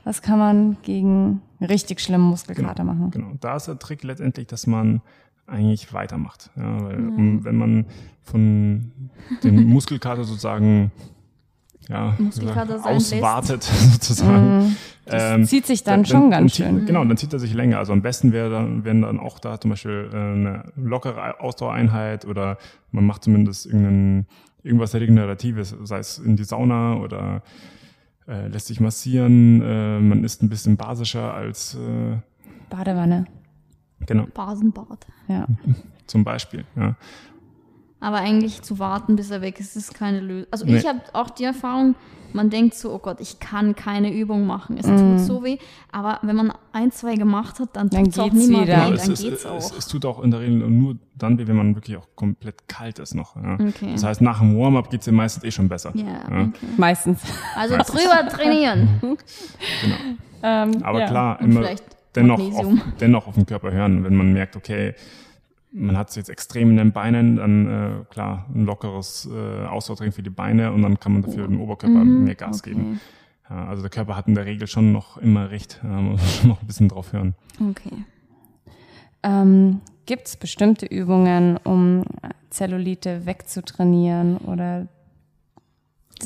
[0.04, 3.12] Was kann man gegen einen richtig schlimmen Muskelkater machen?
[3.12, 5.02] Genau, da ist der Trick letztendlich, dass man
[5.48, 6.52] eigentlich weitermacht.
[6.56, 7.86] Ja, weil um, wenn man
[8.24, 8.92] von
[9.44, 10.92] dem Muskelkater sozusagen
[11.90, 14.76] ja, Muskelkater sein auswartet sozusagen.
[15.08, 16.86] ähm, Zieht sich dann schon ganz zieht, schön.
[16.86, 17.78] Genau, dann zieht er sich länger.
[17.78, 22.26] Also am besten wäre dann, wären dann auch da zum Beispiel äh, eine lockere Ausdauereinheit
[22.26, 22.58] oder
[22.92, 24.26] man macht zumindest irgendein,
[24.64, 27.44] irgendwas Regeneratives, sei es in die Sauna oder
[28.28, 29.62] äh, lässt sich massieren.
[29.62, 32.18] Äh, man ist ein bisschen basischer als äh,
[32.70, 33.26] Badewanne.
[34.08, 35.06] genau Basenbad.
[35.28, 35.46] Ja.
[36.08, 36.66] zum Beispiel.
[36.76, 36.96] Ja.
[38.06, 40.48] Aber eigentlich zu warten, bis er weg ist, ist keine Lösung.
[40.52, 40.78] Also Nee.
[40.78, 41.96] ich habe auch die Erfahrung,
[42.34, 45.18] man denkt so, oh Gott, ich kann keine Übung machen, es Mhm.
[45.18, 45.58] tut so weh.
[45.92, 48.68] Aber wenn man ein, zwei gemacht hat, dann Dann tut es auch nicht mehr wieder.
[48.68, 49.58] weh, Ja, es, dann ist, geht's auch.
[49.58, 52.68] es, es tut auch in der Regel nur dann weh, wenn man wirklich auch komplett
[52.68, 53.36] kalt ist noch.
[53.38, 53.54] Ja.
[53.56, 53.94] Okay.
[53.94, 55.92] Das heißt, nach dem Warm-up geht es dir meistens eh schon besser.
[55.96, 56.42] ja, Ja.
[56.42, 56.52] okay.
[56.78, 57.22] Meistens.
[57.56, 58.90] Also drüber trainieren.
[60.44, 61.08] Ähm, Aber ja.
[61.08, 61.84] klar, immer vielleicht
[62.16, 62.68] dennoch auf,
[63.00, 64.04] dennoch auf den Körper hören.
[64.04, 64.94] Wenn man merkt, okay,
[65.76, 70.14] man hat es jetzt extrem in den Beinen, dann äh, klar, ein lockeres äh, Ausdauertraining
[70.14, 72.72] für die Beine und dann kann man dafür den Oberkörper mehr Gas okay.
[72.72, 73.02] geben.
[73.50, 75.82] Ja, also der Körper hat in der Regel schon noch immer recht.
[75.84, 77.36] Man muss noch ein bisschen drauf hören.
[77.60, 78.06] Okay.
[79.24, 82.04] Ähm, Gibt es bestimmte Übungen, um
[82.50, 84.88] Zellulite wegzutrainieren oder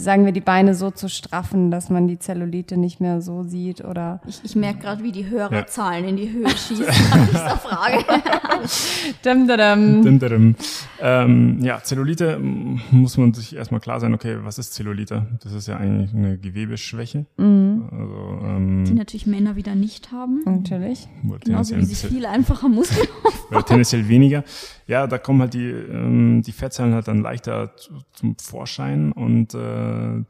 [0.03, 3.83] sagen wir die Beine so zu straffen, dass man die Zellulite nicht mehr so sieht
[3.83, 8.05] oder Ich, ich merke gerade, wie die Hörerzahlen in die Höhe schießen nach dieser Frage.
[9.23, 9.57] Dum, dum,
[10.03, 10.19] dum.
[10.19, 10.55] Dim.
[11.01, 15.27] Ähm, ja, Zellulite muss man sich erstmal klar sein, okay, was ist Zellulite?
[15.43, 17.25] Das ist ja eigentlich eine Gewebeschwäche.
[17.37, 20.41] Also, Die ähm, natürlich Männer wieder nicht haben.
[20.45, 21.07] natürlich.
[21.45, 23.07] Genauso wie sie viel einfacher Muskeln
[23.49, 24.43] oder tendenziell weniger.
[24.89, 29.53] Ja, da kommen halt die, ähm, die Fettzellen halt dann leichter zu, zum Vorschein und
[29.53, 30.23] äh,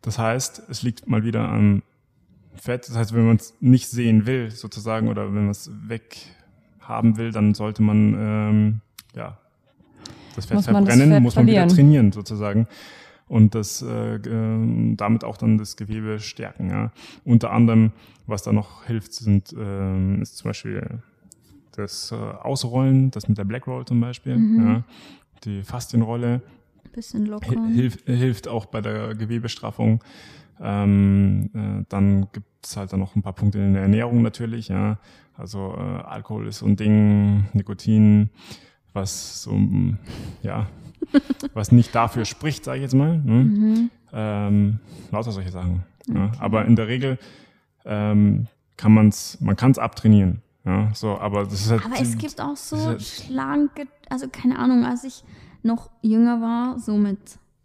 [0.00, 1.82] das heißt, es liegt mal wieder am
[2.54, 2.88] Fett.
[2.88, 6.16] Das heißt, wenn man es nicht sehen will, sozusagen, oder wenn man es weg
[6.80, 8.80] haben will, dann sollte man ähm,
[9.14, 9.36] ja
[10.36, 11.76] das Fett Muss man das verbrennen, Fett muss man wieder verlieren.
[11.76, 12.68] trainieren sozusagen
[13.28, 16.70] und das äh, äh, damit auch dann das Gewebe stärken.
[16.70, 16.92] Ja.
[17.26, 17.92] Unter anderem,
[18.26, 21.02] was da noch hilft, sind ähm, ist zum Beispiel
[21.76, 24.84] das äh, Ausrollen, das mit der Black Roll zum Beispiel, ja.
[25.44, 26.42] die Faszienrolle,
[26.92, 27.68] bisschen Hi- lockern.
[28.04, 30.02] hilft, auch bei der Gewebestraffung.
[30.60, 34.98] Ähm, äh, dann gibt's halt dann noch ein paar Punkte in der Ernährung natürlich, ja.
[35.34, 38.28] Also äh, Alkohol ist so ein Ding, Nikotin,
[38.92, 39.96] was so, mm,
[40.42, 40.66] ja,
[41.54, 43.18] was nicht dafür spricht, sage ich jetzt mal.
[43.18, 43.88] Ne?
[44.12, 44.78] Ähm,
[45.10, 45.84] lauter solche Sachen.
[46.06, 46.30] Ja.
[46.38, 47.18] Aber in der Regel
[47.86, 50.42] ähm, kann man's, man kann es abtrainieren.
[50.64, 51.84] Ja, so, aber das ist halt.
[51.84, 55.24] Aber es gibt auch so schlanke, also keine Ahnung, als ich
[55.62, 57.18] noch jünger war, so mit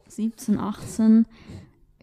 [0.08, 1.26] 17, 18,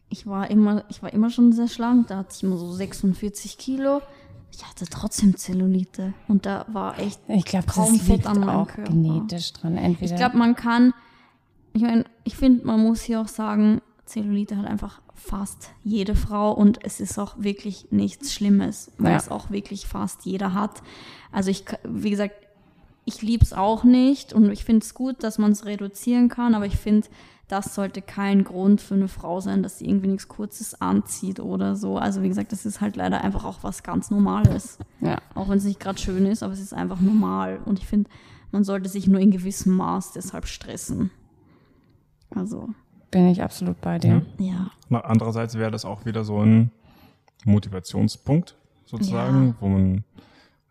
[0.09, 3.59] ich war immer, ich war immer schon sehr schlank, da hatte ich immer so 46
[3.59, 4.01] Kilo.
[4.53, 8.39] Ich hatte trotzdem Zellulite und da war echt Ich glaube, kaum das Fett liegt an
[8.39, 8.93] meinem auch Körper.
[8.93, 9.77] genetisch dran.
[9.77, 10.95] Entweder Ich glaube, man kann
[11.75, 16.53] ich meine, ich finde, man muss hier auch sagen, Zellulite hat einfach fast jede Frau
[16.53, 19.17] und es ist auch wirklich nichts Schlimmes, weil Ja.
[19.19, 20.83] es auch wirklich fast jeder hat.
[21.33, 22.35] Also ich, wie gesagt,
[23.05, 26.55] ich liebe es auch nicht und ich finde es gut, dass man es reduzieren kann,
[26.55, 27.07] aber ich finde,
[27.49, 31.77] das sollte kein Grund für eine Frau sein, dass sie irgendwie nichts Kurzes anzieht oder
[31.77, 31.99] so.
[31.99, 34.79] Also wie gesagt, das ist halt leider einfach auch was ganz Normales.
[35.03, 35.19] Ja.
[35.35, 37.61] Auch wenn es nicht gerade schön ist, aber es ist einfach normal.
[37.67, 38.09] Und ich finde,
[38.51, 41.11] man sollte sich nur in gewissem Maß deshalb stressen.
[42.35, 42.71] Also,
[43.15, 44.23] Bin ich absolut bei dir.
[44.39, 44.71] ja.
[44.91, 46.71] Na, Andererseits wäre das auch wieder so ein
[47.45, 49.55] Motivationspunkt sozusagen, Ja.
[49.61, 50.05] wo man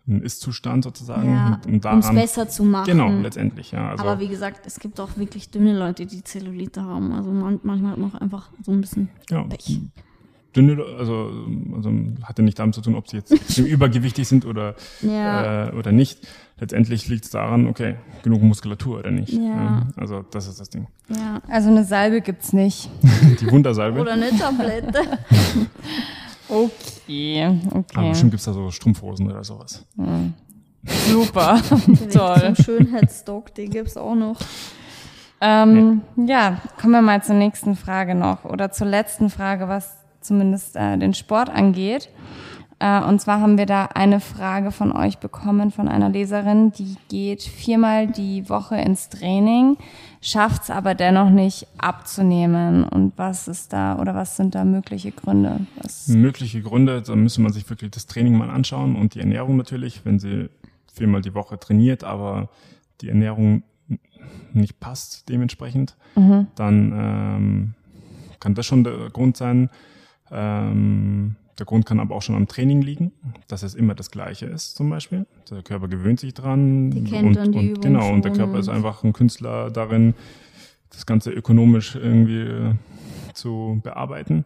[0.05, 2.85] einen Ist-Zustand sozusagen ja um es daran, besser zu machen.
[2.87, 3.89] genau, letztendlich, ja.
[3.91, 7.13] Also, aber wie gesagt, es gibt auch wirklich dünne Leute, die Zellulite haben.
[7.13, 9.79] Also man, manchmal hat man auch einfach so ein bisschen ja, Pech.
[10.55, 11.31] Dünne, also,
[11.75, 11.91] also
[12.23, 15.67] hat ja nicht damit zu tun, ob sie jetzt übergewichtig sind oder, Ja.
[15.67, 16.27] äh, oder nicht.
[16.59, 19.33] Letztendlich liegt es daran, okay, genug Muskulatur oder nicht.
[19.33, 19.87] Ja.
[19.97, 20.87] Also das ist das Ding.
[21.09, 21.41] Ja.
[21.47, 22.89] Also eine Salbe gibt's nicht.
[23.41, 23.99] Die Wundersalbe.
[23.99, 25.01] Oder eine Tablette.
[26.49, 28.09] Okay, Aber okay.
[28.09, 29.85] bestimmt gibt's da so Strumpfhosen oder sowas.
[31.09, 31.59] Super,
[32.11, 32.53] toll.
[32.53, 34.37] Zum Schönheitsstock, die gibt's auch noch.
[35.41, 40.75] Ähm, ja, kommen wir mal zur nächsten Frage noch oder zur letzten Frage, was zumindest
[40.75, 42.09] äh, den Sport angeht.
[42.83, 46.97] Äh, und zwar haben wir da eine Frage von euch bekommen, von einer Leserin, die
[47.07, 49.77] geht viermal die Woche ins Training,
[50.21, 52.83] schafft's aber dennoch nicht abzunehmen.
[52.83, 55.65] Und was ist da oder was sind da mögliche Gründe?
[55.81, 59.55] Was, Mögliche Gründe, da müsste man sich wirklich das Training mal anschauen und die Ernährung
[59.55, 60.49] natürlich, wenn sie
[60.93, 62.49] viermal die Woche trainiert, aber
[62.99, 63.63] die Ernährung
[64.51, 65.95] nicht passt dementsprechend,
[66.55, 67.73] dann ähm,
[68.39, 69.69] kann das schon der Grund sein.
[70.33, 73.11] Ähm, der Grund kann aber auch schon am Training liegen,
[73.47, 75.27] dass es immer das Gleiche ist zum Beispiel.
[75.51, 76.89] Der Körper gewöhnt sich dran.
[76.89, 79.69] Die kennt und, dann die und, Übung Genau, und der Körper ist einfach ein Künstler
[79.69, 80.15] darin,
[80.89, 82.73] das Ganze ökonomisch irgendwie äh,
[83.33, 84.45] zu bearbeiten.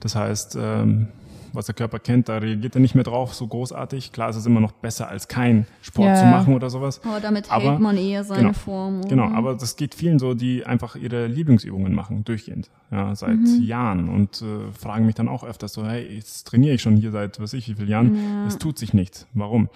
[0.00, 1.08] Das heißt, ähm,
[1.52, 4.12] was der Körper kennt, da reagiert er nicht mehr drauf so großartig.
[4.12, 7.00] Klar ist es immer noch besser, als kein Sport Ja, zu machen oder sowas.
[7.04, 8.98] Aber damit Aber- hält man eher seine genau, Form.
[9.00, 9.08] Oder?
[9.08, 13.62] Genau, aber das geht vielen so, die einfach ihre Lieblingsübungen machen, durchgehend, ja, seit Mhm.
[13.62, 17.10] Jahren und äh, fragen mich dann auch öfters so, hey, jetzt trainiere ich schon hier
[17.10, 18.46] seit, was weiß ich, wie vielen Jahren, Ja.
[18.46, 19.26] es tut sich nichts.
[19.34, 19.68] Warum?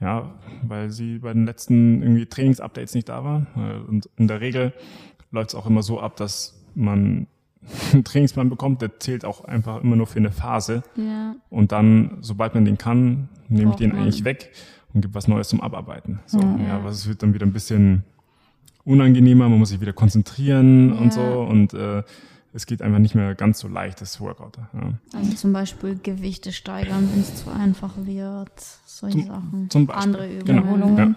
[0.00, 3.46] Ja, weil sie bei den letzten irgendwie Trainingsupdates nicht da war.
[3.88, 4.74] Und in der Regel
[5.30, 7.26] läuft es auch immer so ab, dass man
[7.92, 10.82] einen Trainingsplan bekommt, der zählt auch einfach immer nur für eine Phase.
[10.96, 11.34] Ja.
[11.50, 14.52] Und dann, sobald man den kann, nehme ich den man- eigentlich weg
[14.94, 16.20] und gebe was Neues zum Abarbeiten.
[16.26, 16.56] So, Ja.
[16.68, 18.04] ja, was es wird dann wieder ein bisschen
[18.84, 21.00] unangenehmer, man muss sich wieder konzentrieren Ja.
[21.00, 22.02] und so und äh,
[22.52, 24.56] es geht einfach nicht mehr ganz so leicht, das Workout.
[24.72, 24.92] Ja.
[25.18, 28.50] Also zum Beispiel Gewichte steigern, wenn es zu einfach wird.
[28.86, 29.70] Solche Zum- Sachen.
[29.70, 30.62] zum Beispiel, Andere genau.
[30.62, 30.96] Übungen.
[30.96, 31.14] Ja.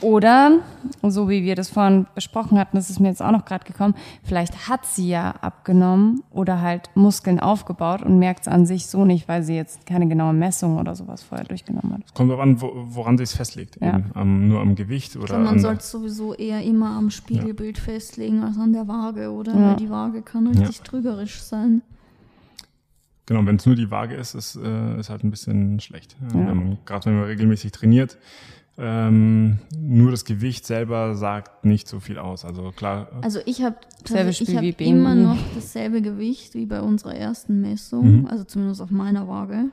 [0.00, 0.60] Oder,
[1.02, 3.94] so wie wir das vorhin besprochen hatten, das ist mir jetzt auch noch gerade gekommen,
[4.22, 9.04] vielleicht hat sie ja abgenommen oder halt Muskeln aufgebaut und merkt es an sich so
[9.04, 12.14] nicht, weil sie jetzt keine genaue Messung oder sowas vorher durchgenommen hat.
[12.14, 13.78] Kommt darauf an, wo, woran sie es festlegt.
[13.80, 14.00] Ja.
[14.14, 18.42] Am, nur am Gewicht oder glaube, man sollte es sowieso eher immer am Spiegelbild festlegen
[18.42, 19.54] als an der Waage, oder?
[19.54, 19.68] Ja.
[19.70, 21.82] Weil die Waage kann richtig trügerisch sein.
[23.26, 26.16] Genau, wenn es nur die Waage ist, ist, äh, ist halt ein bisschen schlecht.
[26.34, 26.54] Ja, Ja.
[26.84, 28.18] Gerade wenn man regelmäßig trainiert,
[28.80, 32.44] ähm, nur das Gewicht selber sagt nicht so viel aus.
[32.44, 34.48] Also klar, Also ich habe Selbe ich
[34.80, 38.26] immer noch dasselbe Gewicht wie bei unserer ersten Messung, Mhm.
[38.26, 39.66] also zumindest auf meiner Waage.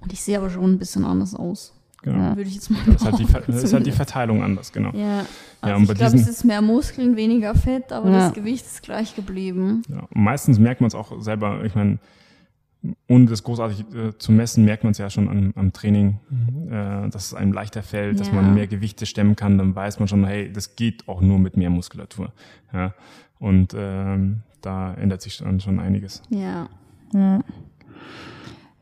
[0.00, 1.74] Und ich sehe aber schon ein bisschen anders aus.
[2.02, 2.36] genau.
[2.36, 3.26] Würde ich jetzt mal Das ist halt die,
[3.74, 3.90] halt die.
[3.92, 4.92] Verteilung anders, genau.
[4.94, 5.26] Ja,
[5.60, 8.18] also und ich glaube, es ist mehr Muskeln, weniger Fett, aber Ja.
[8.20, 9.82] das Gewicht ist gleich geblieben.
[9.88, 11.98] Ja, und meistens merkt man es auch selber, ich meine,
[13.08, 16.18] ohne das großartig äh, zu messen, merkt man es ja schon am, am Training,
[16.70, 18.34] äh, dass es einem leichter fällt, dass Ja.
[18.34, 21.56] man mehr Gewichte stemmen kann, dann weiß man schon, hey, das geht auch nur mit
[21.56, 22.32] mehr Muskulatur.
[22.72, 22.94] Ja?
[23.40, 26.22] Und ähm, da ändert sich dann schon einiges.
[26.30, 26.68] Ja.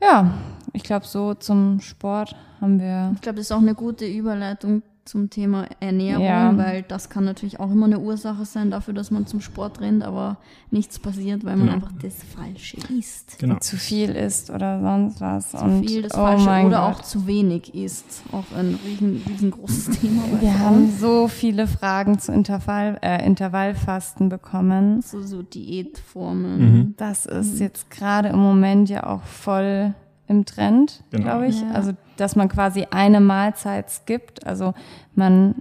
[0.03, 0.35] Ja,
[0.73, 3.13] ich glaube, so zum Sport haben wir.
[3.15, 6.57] Ich glaube, das ist auch eine gute Überleitung zum Thema Ernährung, Ja.
[6.59, 10.03] weil das kann natürlich auch immer eine Ursache sein dafür, dass man zum Sport rennt,
[10.05, 10.37] aber
[10.71, 11.77] nichts passiert, weil man Genau.
[11.77, 13.39] einfach das Falsche isst.
[13.39, 13.59] Genau.
[13.61, 15.51] zu viel ist oder sonst was.
[15.53, 16.97] Zu und viel das oh Falsche oder Gott.
[16.97, 18.23] auch zu wenig isst.
[18.33, 20.23] Auch ein riesen, riesengroßes Thema.
[20.41, 20.59] Wir Frauen.
[20.61, 25.01] haben so viele Fragen zu Intervall, äh, Intervallfasten bekommen.
[25.03, 26.59] so, so Diätformen.
[26.59, 26.95] Mhm.
[26.97, 29.95] Das ist jetzt gerade im Moment ja auch voll
[30.29, 31.23] im Trend, Genau.
[31.25, 31.61] glaube ich.
[31.61, 31.71] Ja.
[31.71, 34.47] Also, dass man quasi eine Mahlzeit skippt.
[34.47, 34.75] Also
[35.15, 35.57] man,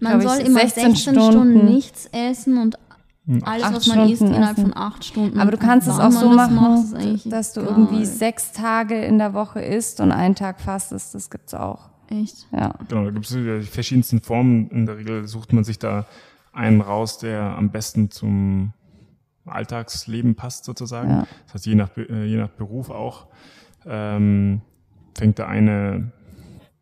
[0.00, 2.78] Man glaub ich, soll immer 16, Stunden, nichts essen und
[3.44, 4.72] alles, Acht was man isst, Stunden innerhalb essen.
[4.72, 5.38] von acht Stunden.
[5.38, 7.72] Aber du kannst es auch so das machen, macht, ist eigentlich dass du egal.
[7.72, 11.14] irgendwie sechs Tage in der Woche isst und einen Tag fastest.
[11.14, 11.90] Das gibt's auch.
[12.08, 12.48] Echt?
[12.50, 12.74] Ja.
[12.88, 14.68] Genau, da gibt es die verschiedensten Formen.
[14.70, 16.06] In der Regel sucht man sich da
[16.52, 18.72] einen raus, der am besten zum
[19.46, 21.10] Alltagsleben passt sozusagen.
[21.10, 21.26] Ja.
[21.46, 23.26] Das heißt, je nach, äh, je nach Beruf auch
[23.86, 24.60] ähm,
[25.16, 26.12] fängt der eine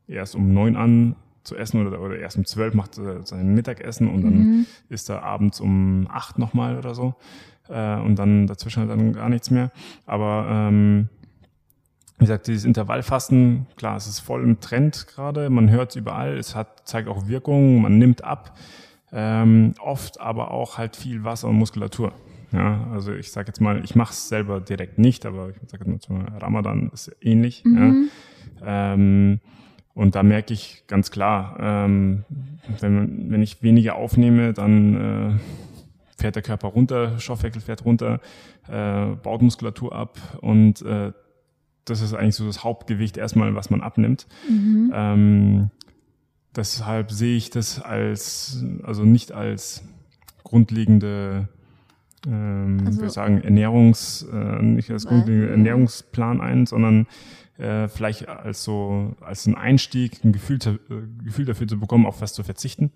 [0.07, 4.09] erst um neun an zu essen oder, oder erst um zwölf macht er sein Mittagessen
[4.09, 7.15] und dann ist er abends um acht nochmal oder so
[7.69, 9.71] äh, und dann dazwischen halt dann gar nichts mehr.
[10.07, 11.09] Aber ähm,
[12.19, 16.37] wie gesagt, dieses Intervallfasten, klar, es ist voll im Trend gerade, man hört es überall,
[16.37, 18.59] es hat, zeigt auch Wirkung, man nimmt ab,
[19.13, 22.13] ähm, oft aber auch halt viel Wasser und Muskulatur.
[22.53, 25.91] Ja, also ich sage jetzt mal, ich mache es selber direkt nicht, aber ich sage
[25.91, 27.63] jetzt mal, Ramadan ist ähnlich.
[27.65, 27.95] Ja.
[28.95, 29.41] Ähm,
[29.95, 32.25] und da merke ich ganz klar, ähm,
[32.81, 35.39] wenn, wenn ich weniger aufnehme, dann äh,
[36.17, 38.21] fährt der Körper runter, Stoffwechsel fährt runter,
[38.69, 41.13] äh, baut Muskulatur ab und äh,
[41.85, 44.27] das ist eigentlich so das Hauptgewicht erstmal, was man abnimmt.
[44.93, 45.71] Ähm,
[46.55, 49.83] deshalb sehe ich das als, also nicht als
[50.45, 51.49] grundlegende,
[52.27, 57.07] ähm, Also- wir sagen Ernährungs, äh, nicht als grundlegende Ernährungsplan ein, sondern
[57.59, 62.21] äh, vielleicht als so, als ein Einstieg, ein Gefühl, äh, Gefühl dafür zu bekommen, auf
[62.21, 62.93] was zu verzichten.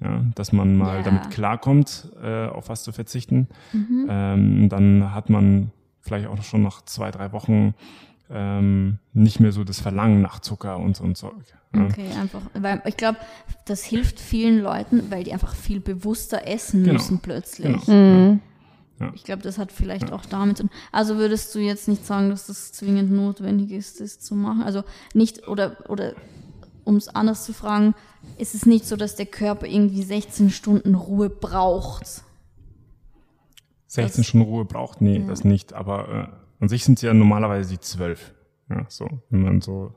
[0.00, 1.02] Ja, dass man mal Ja.
[1.02, 3.48] damit klarkommt, äh, auf was zu verzichten.
[4.08, 7.74] Ähm, dann hat man vielleicht auch schon nach zwei, drei Wochen
[8.30, 11.32] ähm, nicht mehr so das Verlangen nach Zucker und so Zeug.
[11.74, 11.84] Ja.
[11.86, 13.16] Okay, einfach, weil ich glaube,
[13.64, 16.92] das hilft vielen Leuten, weil die einfach viel bewusster essen Genau.
[16.94, 17.84] müssen plötzlich.
[17.86, 18.38] Genau.
[19.14, 20.72] Ich glaube, das hat vielleicht auch damit zu tun.
[20.92, 24.62] Also würdest du jetzt nicht sagen, dass das zwingend notwendig ist, das zu machen?
[24.62, 24.82] Also
[25.14, 26.14] nicht, oder, oder
[26.84, 27.94] um es anders zu fragen,
[28.38, 32.24] ist es nicht so, dass der Körper irgendwie 16 Stunden Ruhe braucht?
[33.88, 35.72] 16 Stunden Ruhe braucht, nee, das nicht.
[35.72, 38.34] Aber äh, an sich sind es ja normalerweise die 12.
[38.70, 39.94] Ja, so, wenn man so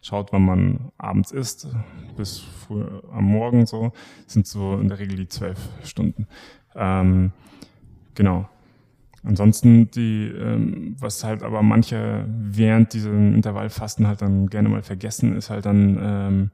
[0.00, 1.68] schaut, wann man abends isst,
[2.16, 3.92] bis früh am Morgen so,
[4.26, 6.26] sind so in der Regel die 12 Stunden.
[6.74, 7.32] Ähm,
[8.20, 8.46] genau.
[9.24, 15.36] Ansonsten die, ähm, was halt aber manche während diesem Intervallfasten halt dann gerne mal vergessen,
[15.36, 16.50] ist halt dann ähm,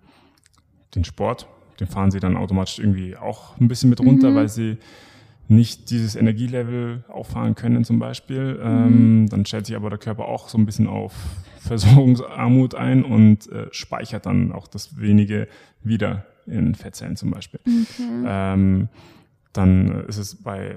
[0.94, 1.48] den Sport.
[1.80, 4.78] Den fahren sie dann automatisch irgendwie auch ein bisschen mit runter, weil sie
[5.48, 8.60] nicht dieses Energielevel auffahren können zum Beispiel.
[8.62, 11.14] Ähm, dann stellt sich aber der Körper auch so ein bisschen auf
[11.58, 15.48] Versorgungsarmut ein und äh, speichert dann auch das wenige
[15.82, 17.60] wieder in Fettzellen zum Beispiel.
[18.24, 18.88] Ähm,
[19.52, 20.76] dann ist es bei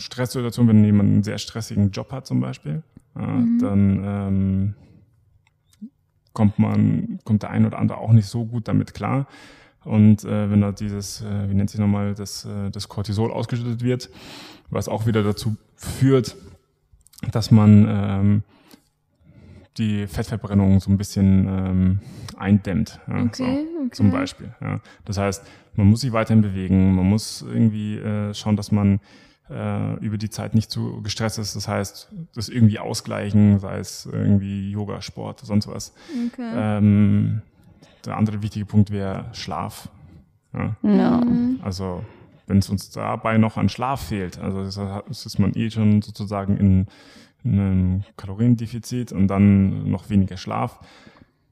[0.00, 2.82] Stresssituationen, wenn jemand einen sehr stressigen Job hat zum Beispiel,
[3.16, 3.20] äh,
[3.60, 4.74] dann ähm,
[6.32, 9.26] kommt man, kommt der ein oder andere auch nicht so gut damit klar.
[9.84, 13.82] Und äh, wenn da dieses, äh, wie nennt sich nochmal, das, äh, das Cortisol ausgeschüttet
[13.82, 14.10] wird,
[14.68, 16.36] was auch wieder dazu führt,
[17.32, 18.42] dass man ähm,
[19.78, 22.00] die Fettverbrennung so ein bisschen ähm,
[22.36, 23.00] eindämmt.
[23.08, 23.90] Ja, Okay, so, okay.
[23.92, 24.54] Zum Beispiel.
[24.60, 24.80] Ja.
[25.04, 29.00] Das heißt, man muss sich weiterhin bewegen, man muss irgendwie äh, schauen, dass man
[29.50, 31.56] äh, über die Zeit nicht zu gestresst ist.
[31.56, 35.92] Das heißt, das irgendwie ausgleichen, sei es irgendwie Yoga, Sport, sonst was.
[36.32, 36.50] Okay.
[36.54, 37.42] Ähm,
[38.04, 39.88] der andere wichtige Punkt wäre Schlaf.
[40.54, 40.76] Ja.
[40.82, 41.22] Ja.
[41.62, 42.04] Also
[42.46, 44.64] wenn es uns dabei noch an Schlaf fehlt, also
[45.06, 46.86] das ist man eh schon sozusagen in,
[47.44, 50.80] in einem Kaloriendefizit und dann noch weniger Schlaf,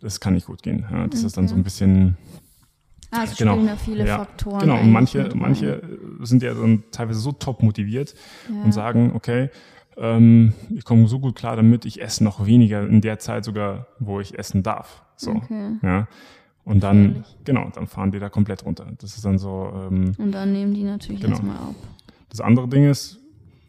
[0.00, 0.86] das kann nicht gut gehen.
[0.90, 1.06] Ja.
[1.06, 2.16] Das ist dann so ein bisschen
[3.10, 3.52] ah, es genau.
[3.52, 4.60] spielen ja viele Ja, Faktoren.
[4.60, 5.82] Genau, und manche, manche
[6.22, 8.14] sind ja dann teilweise so top motiviert
[8.52, 8.62] Ja.
[8.64, 9.50] und sagen, okay,
[9.96, 13.86] ähm, ich komme so gut klar damit, ich esse noch weniger in der Zeit sogar,
[13.98, 15.02] wo ich essen darf.
[15.16, 15.72] So, Okay.
[15.82, 16.06] ja.
[16.64, 17.36] Und dann, Gefährlich.
[17.44, 18.86] genau, dann fahren die da komplett runter.
[18.98, 21.32] Das ist dann so, ähm, Und dann nehmen die natürlich Genau.
[21.36, 21.74] erstmal ab.
[22.28, 23.18] das andere Ding ist,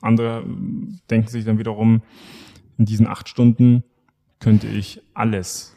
[0.02, 0.44] andere
[1.10, 2.02] denken sich dann wiederum,
[2.78, 3.84] in diesen acht Stunden
[4.40, 5.76] könnte ich alles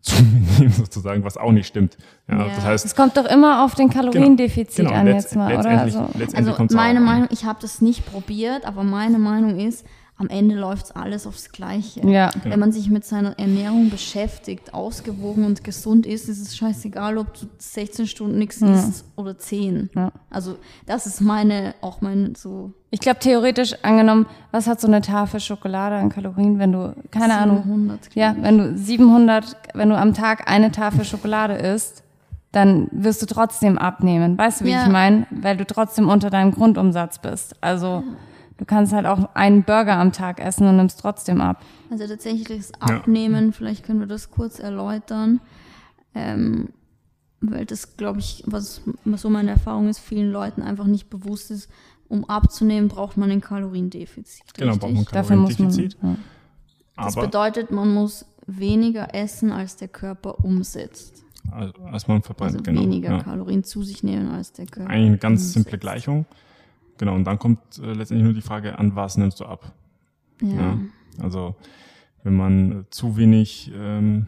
[0.00, 1.96] zu mir nehmen, sozusagen, was auch nicht stimmt.
[2.28, 2.54] Ja, Ja.
[2.54, 5.70] Das heißt, Es kommt doch immer auf den Kaloriendefizit genau, an letzt- jetzt mal, oder?
[5.80, 7.00] Also, Also meine.
[7.00, 9.84] Meinung, ich habe das nicht probiert, aber meine Meinung ist,
[10.18, 12.06] am Ende läuft alles aufs Gleiche.
[12.06, 12.30] ja.
[12.42, 17.32] Wenn man sich mit seiner Ernährung beschäftigt, ausgewogen und gesund ist, ist es scheißegal, ob
[17.34, 19.90] du 16 Stunden nichts isst oder 10.
[19.94, 20.10] Ja.
[20.28, 25.00] Also das ist meine, auch mein so Ich glaube, theoretisch angenommen, was hat so eine
[25.02, 29.96] Tafel Schokolade an Kalorien, wenn du, keine Ahnung, 700, ja, wenn du 700, wenn du
[29.96, 32.02] am Tag eine Tafel Schokolade isst,
[32.50, 34.36] dann wirst du trotzdem abnehmen.
[34.36, 34.84] Weißt du, wie Ja.
[34.86, 35.26] ich meine?
[35.30, 37.54] Weil du trotzdem unter deinem Grundumsatz bist.
[37.60, 38.02] Also,
[38.58, 41.64] du kannst halt auch einen Burger am Tag essen und nimmst trotzdem ab.
[41.90, 45.40] Also tatsächlich das Abnehmen, vielleicht können wir das kurz erläutern.
[46.14, 46.68] Ähm,
[47.40, 51.70] weil das, glaube ich, was so meine Erfahrung ist, vielen Leuten einfach nicht bewusst ist,
[52.08, 54.42] um abzunehmen, braucht man ein Kaloriendefizit.
[54.54, 54.80] Genau, richtig?
[54.80, 55.68] braucht man Dafür muss man.
[55.68, 56.02] Kaloriendefizit.
[56.02, 56.16] Ja.
[56.96, 61.22] Das Aber bedeutet, man muss weniger essen, als der Körper umsetzt.
[61.52, 62.54] als, als man verbrennt.
[62.54, 62.80] Also genau.
[62.80, 63.22] weniger ja.
[63.22, 64.90] Kalorien zu sich nehmen als der Körper.
[64.90, 65.54] Eigentlich eine ganz umsetzt.
[65.54, 66.26] simple Gleichung.
[66.98, 69.72] Genau, und dann kommt äh, letztendlich nur die Frage, an was nimmst du ab?
[70.42, 70.48] Ja.
[70.48, 70.78] Ja.
[71.22, 71.56] Also
[72.24, 74.26] wenn man äh, zu wenig, ähm,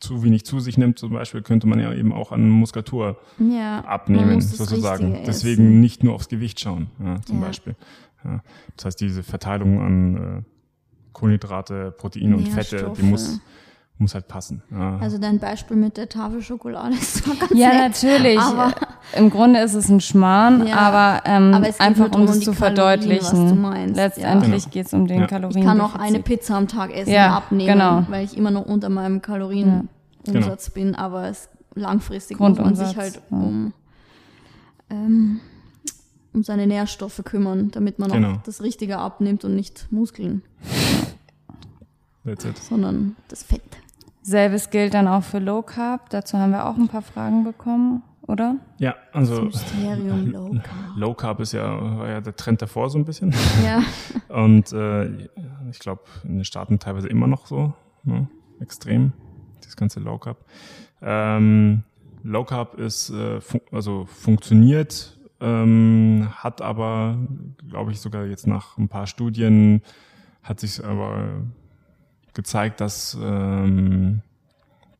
[0.00, 3.84] zu wenig zu sich nimmt, zum Beispiel, könnte man ja eben auch an Muskulatur ja.
[3.84, 5.06] abnehmen, sozusagen.
[5.06, 5.80] Richtige Deswegen essen.
[5.80, 7.46] nicht nur aufs Gewicht schauen, ja, zum Ja.
[7.46, 7.76] Beispiel.
[8.76, 10.42] Das heißt, diese Verteilung an äh,
[11.12, 13.40] Kohlenhydrate, Proteine und Fette, die muss,
[13.98, 14.62] muss halt passen.
[14.70, 14.98] Ja.
[14.98, 18.38] Also dein Beispiel mit der Tafel Schokolade ist zwar ganz Ja, nett, natürlich.
[18.38, 18.72] Aber,
[19.16, 22.26] Im Grunde ist es ein Schmarrn, Ja, aber, ähm, aber es geht einfach nur um
[22.28, 23.42] um die zu Kalorien, verdeutlichen.
[23.44, 24.04] was du meinst, ja.
[24.04, 24.72] Letztendlich Genau.
[24.72, 25.26] geht es um den Ja.
[25.26, 25.58] Kalorien.
[25.58, 28.04] ich kann auch eine Pizza am Tag essen Ja, und abnehmen, genau.
[28.08, 33.16] weil ich immer noch unter meinem Kalorienumsatz bin, aber es, langfristig muss man sich halt
[33.30, 33.36] ja.
[33.36, 33.72] um,
[34.90, 35.40] ähm,
[36.34, 38.34] um seine Nährstoffe kümmern, damit man Genau.
[38.34, 40.42] auch das Richtige abnimmt und nicht Muskeln,
[42.24, 42.58] That's it.
[42.58, 43.62] sondern das Fett.
[44.22, 46.10] Selbes gilt dann auch für Low Carb.
[46.10, 48.56] Dazu haben wir auch ein paar Fragen bekommen, oder?
[48.78, 50.96] Ja, also Mysterium Low Carb.
[50.96, 53.34] Low Carb ist ja, war ja der Trend davor so ein bisschen.
[53.64, 53.82] Ja,
[54.28, 55.06] Und äh,
[55.70, 57.72] ich glaube, in den Staaten teilweise immer noch so,
[58.04, 58.28] ne?
[58.60, 59.12] extrem,
[59.62, 60.44] das ganze Low Carb.
[61.00, 61.84] Ähm,
[62.22, 67.16] Low Carb ist, äh, fun also funktioniert, ähm, hat aber,
[67.68, 69.82] glaube ich, sogar jetzt nach ein paar Studien
[70.42, 71.42] hat sich aber
[72.38, 74.22] gezeigt, dass, ähm,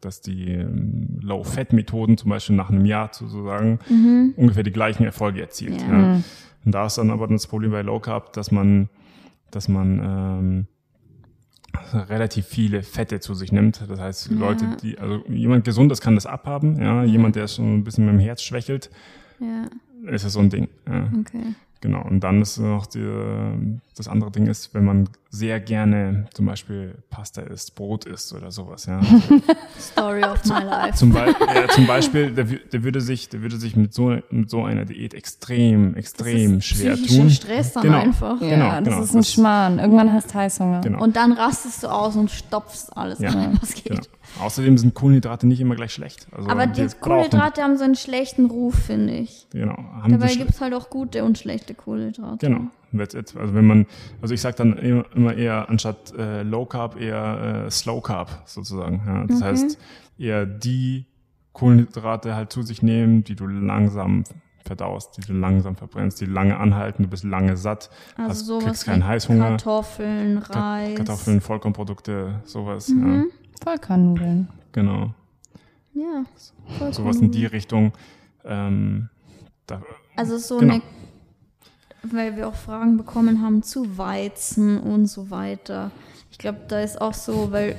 [0.01, 3.78] dass die ähm, Low-Fat-Methoden zum Beispiel nach einem Jahr sozusagen
[4.36, 5.80] ungefähr die gleichen Erfolge erzielt.
[5.82, 6.16] Ja.
[6.16, 6.22] Ja.
[6.64, 8.89] Und da ist dann aber das Problem bei Low Carb, dass man,
[9.53, 10.66] dass man ähm,
[11.95, 13.84] relativ viele Fette zu sich nimmt.
[13.89, 17.84] Das heißt, Leute, die, also jemand Gesundes kann das abhaben, ja, jemand, der schon ein
[17.84, 18.91] bisschen mit dem Herz schwächelt,
[19.39, 19.66] ja,
[20.11, 20.68] ist es so ein Ding.
[20.89, 21.09] Ja.
[21.20, 21.55] okay.
[21.81, 22.03] Genau.
[22.03, 23.07] Und dann ist noch die,
[23.97, 28.51] das andere Ding ist, wenn man sehr gerne zum Beispiel Pasta isst, Brot isst oder
[28.51, 29.01] sowas, ja.
[29.79, 30.97] Story of my life.
[30.97, 34.51] Zum, Be ja, zum Beispiel, der, der würde sich, der würde sich mit so, mit
[34.51, 37.31] so einer Diät extrem, extrem schwer tun.
[37.31, 37.99] Stress dann Genau.
[37.99, 38.41] einfach.
[38.41, 39.03] Ja, Genau, das genau.
[39.03, 39.79] ist ein Das- Schmarrn.
[39.79, 40.81] Irgendwann hast du Heißhunger.
[40.81, 41.03] Genau.
[41.03, 43.31] Und dann rastest du aus und stopfst alles Ja.
[43.31, 43.85] rein, was geht.
[43.85, 44.01] Genau.
[44.41, 46.26] Außerdem sind Kohlenhydrate nicht immer gleich schlecht.
[46.33, 49.47] Also Aber die Kohlenhydrate haben so einen schlechten Ruf, finde ich.
[49.51, 49.76] Genau.
[50.09, 52.47] Dabei gibt es halt auch gute und schlechte Kohlenhydrate.
[52.47, 52.68] Genau.
[52.97, 53.87] Also wenn man,
[54.22, 58.43] also ich sage dann immer immer eher anstatt äh, Low Carb eher äh, Slow Carb
[58.47, 59.03] sozusagen.
[59.07, 59.24] Ja.
[59.26, 59.79] Das heißt
[60.18, 61.05] eher die
[61.53, 64.24] Kohlenhydrate halt zu sich nehmen, die du langsam
[64.64, 68.64] verdaust, die du langsam verbrennst, die lange anhalten, du bist lange satt, Also hast, sowas
[68.64, 70.95] kriegst keinen wie Heißhunger, Kartoffeln, Ka- Reis.
[70.95, 72.89] Kartoffeln, Vollkornprodukte, sowas.
[72.89, 73.14] Mhm.
[73.16, 73.24] Ja.
[73.59, 74.48] Vollkornnudeln.
[74.72, 75.14] Genau.
[75.94, 76.24] Ja,
[76.66, 76.92] vollkommen.
[76.92, 77.92] Sowas in die Richtung.
[78.44, 79.09] Ähm,
[79.66, 79.82] da,
[80.16, 80.74] Also so Genau.
[80.74, 80.82] eine,
[82.02, 85.90] weil wir auch Fragen bekommen haben zu Weizen und so weiter.
[86.30, 87.76] Ich glaube, da ist auch so, weil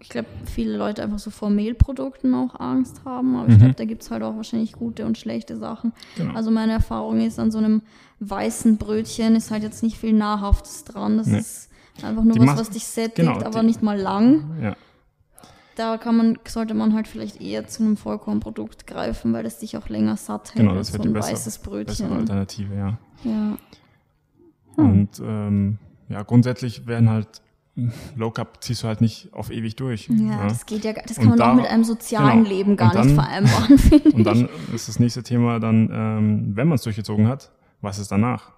[0.00, 3.84] ich glaube, viele Leute einfach so vor Mehlprodukten auch Angst haben, aber ich glaube, da
[3.84, 5.90] gibt es halt auch wahrscheinlich gute und schlechte Sachen.
[5.90, 6.22] Mhm.
[6.22, 6.34] Genau.
[6.34, 7.82] Also meine Erfahrung ist, an so einem
[8.20, 11.16] weißen Brötchen ist halt jetzt nicht viel Nahrhaftes dran.
[11.18, 11.38] Das Nee.
[11.38, 11.70] ist
[12.02, 14.44] einfach nur Die was, was dich sättigt, genau, aber die- nicht mal lang.
[14.62, 14.76] ja.
[15.76, 19.76] Da kann man, sollte man halt vielleicht eher zu einem Vollkornprodukt greifen, weil das dich
[19.76, 22.12] auch länger satt hält Genau, das so wäre die ein bessere, weißes bessere Brötchen.
[22.12, 22.98] Alternative, ja.
[23.24, 23.56] Ja.
[24.76, 27.42] Und ähm, ja, grundsätzlich werden halt
[28.16, 30.08] Low Carb ziehst du halt nicht auf ewig durch.
[30.08, 32.48] Ja, das geht ja, gar- das Und kann man da- auch mit einem sozialen genau.
[32.56, 34.14] Leben gar Und nicht dann- vereinbaren, finde ich.
[34.14, 37.50] Und dann ist das nächste Thema dann, ähm, wenn man es durchgezogen hat,
[37.82, 38.52] was ist danach?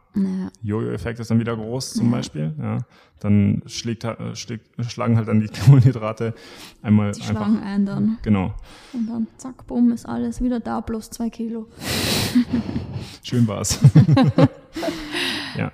[0.62, 2.54] Jojo-Effekt ist dann wieder groß zum Beispiel.
[2.61, 2.78] Ja.
[3.20, 6.34] Dann schlägt, äh, schlägt, schlagen halt dann die Kohlenhydrate
[6.82, 7.34] einmal die einfach.
[7.34, 8.18] schlagen ein dann.
[8.22, 8.54] Genau.
[8.92, 11.68] Und dann zack, bumm, ist alles wieder da, plus zwei Kilo.
[13.22, 13.80] Schön war's.
[15.56, 15.72] ja.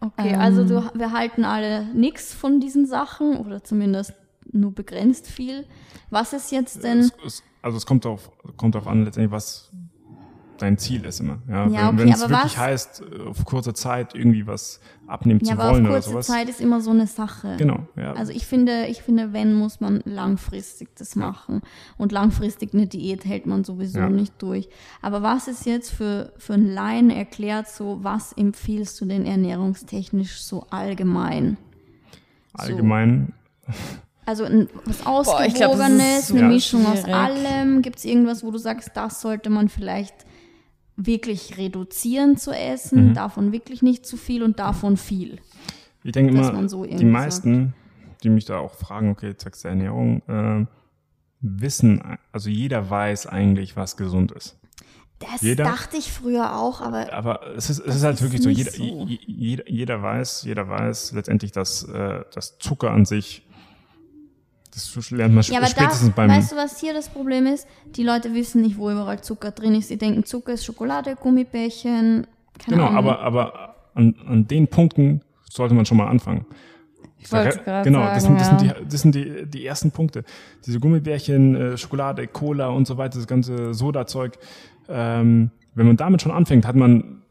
[0.00, 0.40] Okay, Ähm.
[0.40, 4.14] also du, wir halten alle nichts von diesen Sachen oder zumindest
[4.52, 5.66] nur begrenzt viel.
[6.10, 7.00] Was ist jetzt denn?
[7.00, 9.72] Es, es, also es kommt darauf, kommt darauf an, letztendlich, was
[10.58, 11.38] dein Ziel ist immer.
[11.48, 14.80] Ja, Ja, wenn okay, wenn es aber wirklich was- heißt, auf kurze Zeit irgendwie was
[15.06, 16.26] abnehmen Ja, zu aber auf wollen oder kurze sowas.
[16.26, 17.54] Zeit ist immer so eine Sache.
[17.58, 18.12] Genau, ja.
[18.14, 21.62] Also ich finde, ich finde, wenn muss man langfristig das machen.
[21.96, 24.08] Und langfristig eine Diät hält man sowieso Ja.
[24.08, 24.68] nicht durch.
[25.02, 30.40] Aber was ist jetzt für, für einen Laien erklärt, so was empfiehlst du denn ernährungstechnisch
[30.42, 31.56] so allgemein?
[32.54, 33.32] Allgemein,
[34.24, 37.14] Also ein, was glaub, Ausgewogenes, super eine Mischung aus schwierig.
[37.14, 37.82] allem.
[37.82, 40.14] Gibt es irgendwas, wo du sagst, das sollte man vielleicht
[40.96, 42.56] wirklich reduzieren zu Mhm.
[42.56, 45.38] essen, davon wirklich nicht zu viel und davon viel?
[46.04, 47.74] ich denke immer, so die meisten,
[48.22, 50.66] die mich da auch fragen, okay, zwecks der Ernährung, äh,
[51.40, 52.00] wissen,
[52.32, 54.56] also jeder weiß eigentlich, was gesund ist.
[55.18, 58.42] Das Jeder- dachte ich früher auch, aber Aber es ist, es ist halt ist wirklich
[58.42, 59.06] so, jeder, so.
[59.06, 63.45] je- jeder, jeder weiß, jeder weiß letztendlich, dass, äh, dass Zucker an sich
[64.76, 66.30] Das lernt man Ja, aber spätestens da, beim.
[66.30, 67.66] weißt du, was hier das Problem ist?
[67.96, 69.88] Die Leute wissen nicht, wo überall Zucker drin ist.
[69.88, 72.26] Sie denken, Zucker ist Schokolade, Gummibärchen,
[72.58, 72.98] keine genau, Ahnung.
[72.98, 76.44] aber, aber an, an den Punkten sollte man schon mal anfangen.
[77.18, 78.74] Ich wollte gerade Genau, sagen, das sind, das sind, ja.
[78.74, 80.24] die, das sind die, die ersten Punkte.
[80.66, 84.38] Diese Gummibärchen, äh, Schokolade, Cola und so weiter, das ganze Soda-Zeug.
[84.90, 87.22] Ähm, wenn man damit schon anfängt, hat man,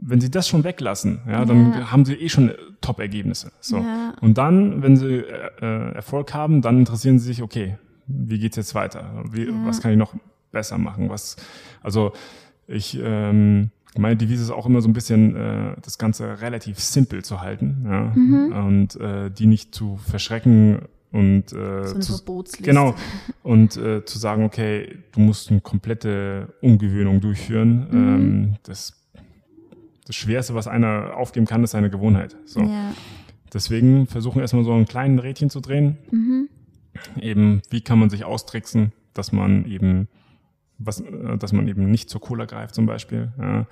[0.00, 1.90] wenn sie das schon weglassen, ja, dann Ja.
[1.92, 3.52] haben sie eh schon äh, Top-Ergebnisse.
[3.60, 3.78] So.
[3.78, 4.14] Ja.
[4.20, 8.56] Und dann, wenn sie äh, äh, Erfolg haben, dann interessieren sie sich, okay, wie geht's
[8.56, 9.24] jetzt weiter?
[9.30, 10.14] Wie, Was kann ich noch
[10.52, 11.08] besser machen?
[11.08, 11.36] Was,
[11.82, 12.12] also
[12.66, 17.24] ich ähm, meine Devise ist auch immer so ein bisschen äh, das Ganze relativ simpel
[17.24, 18.12] zu halten ja?
[18.14, 18.52] Mhm.
[18.52, 20.80] und äh, die nicht zu verschrecken
[21.12, 22.94] und äh, so zu, genau
[23.44, 27.86] und äh, zu sagen, okay, du musst eine komplette Umgewöhnung durchführen.
[27.90, 28.14] Mhm.
[28.14, 29.03] Ähm, das
[30.06, 32.36] das Schwerste, was einer aufgeben kann, ist seine Gewohnheit.
[32.44, 32.60] So.
[32.60, 32.92] Ja.
[33.52, 35.96] Deswegen versuchen erstmal so einen kleinen Rädchen zu drehen.
[36.10, 36.48] Mhm.
[37.20, 40.08] Eben, wie kann man sich austricksen, dass man eben,
[40.78, 43.32] was, äh, dass man eben nicht zur Cola greift zum Beispiel.
[43.38, 43.66] Ja.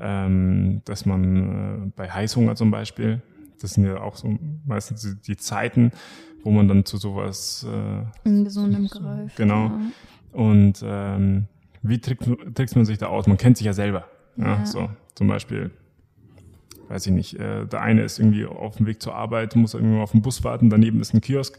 [0.00, 3.20] Ähm, dass man äh, bei Heißhunger zum Beispiel,
[3.60, 5.90] das sind ja auch so meistens die, die Zeiten,
[6.44, 9.34] wo man dann zu sowas äh, In gesundem Greif.
[9.34, 9.66] Genau.
[9.66, 9.80] Ja.
[10.32, 11.48] und ähm,
[11.82, 13.26] wie trickt, trickst man sich da aus?
[13.26, 14.04] Man kennt sich ja selber.
[14.36, 14.58] Ja.
[14.58, 14.66] Ja.
[14.66, 14.88] So,
[15.18, 15.70] zum Beispiel,
[16.88, 20.00] weiß ich nicht, äh, der eine ist irgendwie auf dem Weg zur Arbeit, muss irgendwo
[20.00, 21.58] auf den Bus warten, daneben ist ein Kiosk.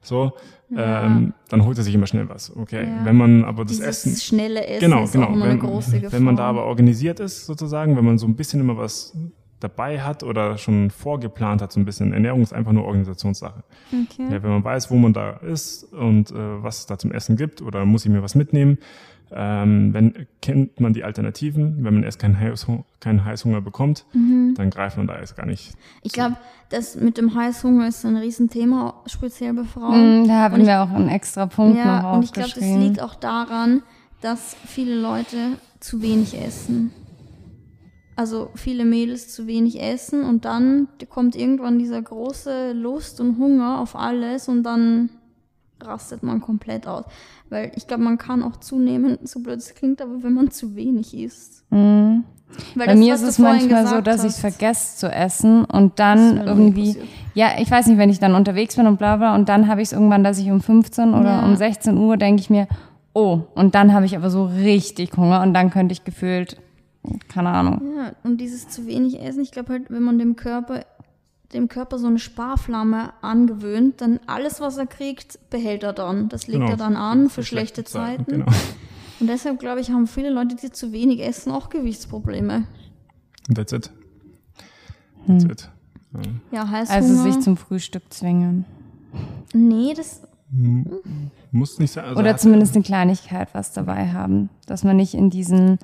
[0.00, 0.32] So,
[0.70, 1.04] Ja.
[1.04, 2.56] ähm, dann holt er sich immer schnell was.
[2.56, 3.04] Okay, Ja.
[3.04, 5.30] wenn man aber das Dieses Essen schnelle Essen genau, ist genau.
[5.32, 6.12] wenn, eine große Gefahr.
[6.12, 9.14] wenn man da aber organisiert ist, sozusagen, wenn man so ein bisschen immer was
[9.68, 13.62] dabei hat oder schon vorgeplant hat, so ein bisschen Ernährung ist einfach nur Organisationssache.
[13.92, 14.24] okay.
[14.30, 17.36] Ja, wenn man weiß, wo man da ist und äh, was es da zum Essen
[17.36, 18.78] gibt oder muss ich mir was mitnehmen,
[19.32, 21.82] ähm, wenn, kennt man die Alternativen.
[21.84, 24.54] Wenn man erst keinen, Heißhunger, keinen Heißhunger bekommt, Mhm.
[24.56, 25.72] dann greift man da erst gar nicht.
[26.02, 26.36] Ich glaube,
[26.68, 30.22] das mit dem Heißhunger ist ein Riesenthema, speziell bei Frauen.
[30.22, 32.50] Mm, Da haben Und ich- wir auch einen extra Punkt noch Ja, und ich glaube,
[32.54, 33.82] das liegt auch daran,
[34.20, 35.36] dass viele Leute
[35.80, 36.92] zu wenig essen.
[38.16, 43.78] Also viele Mädels zu wenig essen und dann kommt irgendwann dieser große Lust und Hunger
[43.80, 45.10] auf alles und dann
[45.82, 47.04] rastet man komplett aus.
[47.50, 50.74] Weil ich glaube, man kann auch zunehmen, so blöd es klingt, aber wenn man zu
[50.74, 51.64] wenig isst.
[51.70, 52.24] Mhm.
[52.74, 56.44] Bei das, mir ist es manchmal so, dass ich vergesse zu essen und dann nie
[56.46, 57.08] irgendwie, passiert.
[57.34, 59.82] ja, ich weiß nicht, wenn ich dann unterwegs bin und bla bla und dann habe
[59.82, 61.44] ich es irgendwann, dass ich um 15 oder Ja.
[61.44, 62.66] um 16 Uhr denke ich mir,
[63.12, 66.56] oh, und dann habe ich aber so richtig Hunger und dann könnte ich gefühlt,
[67.28, 67.80] keine Ahnung.
[67.96, 70.84] Ja, und dieses zu wenig Essen, ich glaube halt, wenn man dem Körper,
[71.52, 76.28] dem Körper so eine Sparflamme angewöhnt, dann alles, was er kriegt, behält er dann.
[76.28, 78.24] Das legt Genau, er dann an für, für schlechte Zeiten.
[78.26, 78.46] Genau.
[79.20, 82.64] Und deshalb, glaube ich, haben viele Leute, die zu wenig essen, auch Gewichtsprobleme.
[83.54, 83.90] That's it.
[85.26, 85.70] That's it.
[86.12, 86.20] Ja.
[86.64, 87.00] Ja, Heißhunger.
[87.00, 88.64] Also sich zum Frühstück zwingen.
[89.54, 90.22] nee, das,
[91.50, 92.04] Muss nicht sein.
[92.04, 94.50] Also Oder zumindest eine Kleinigkeit was dabei haben.
[94.66, 95.78] Dass man nicht in diesen,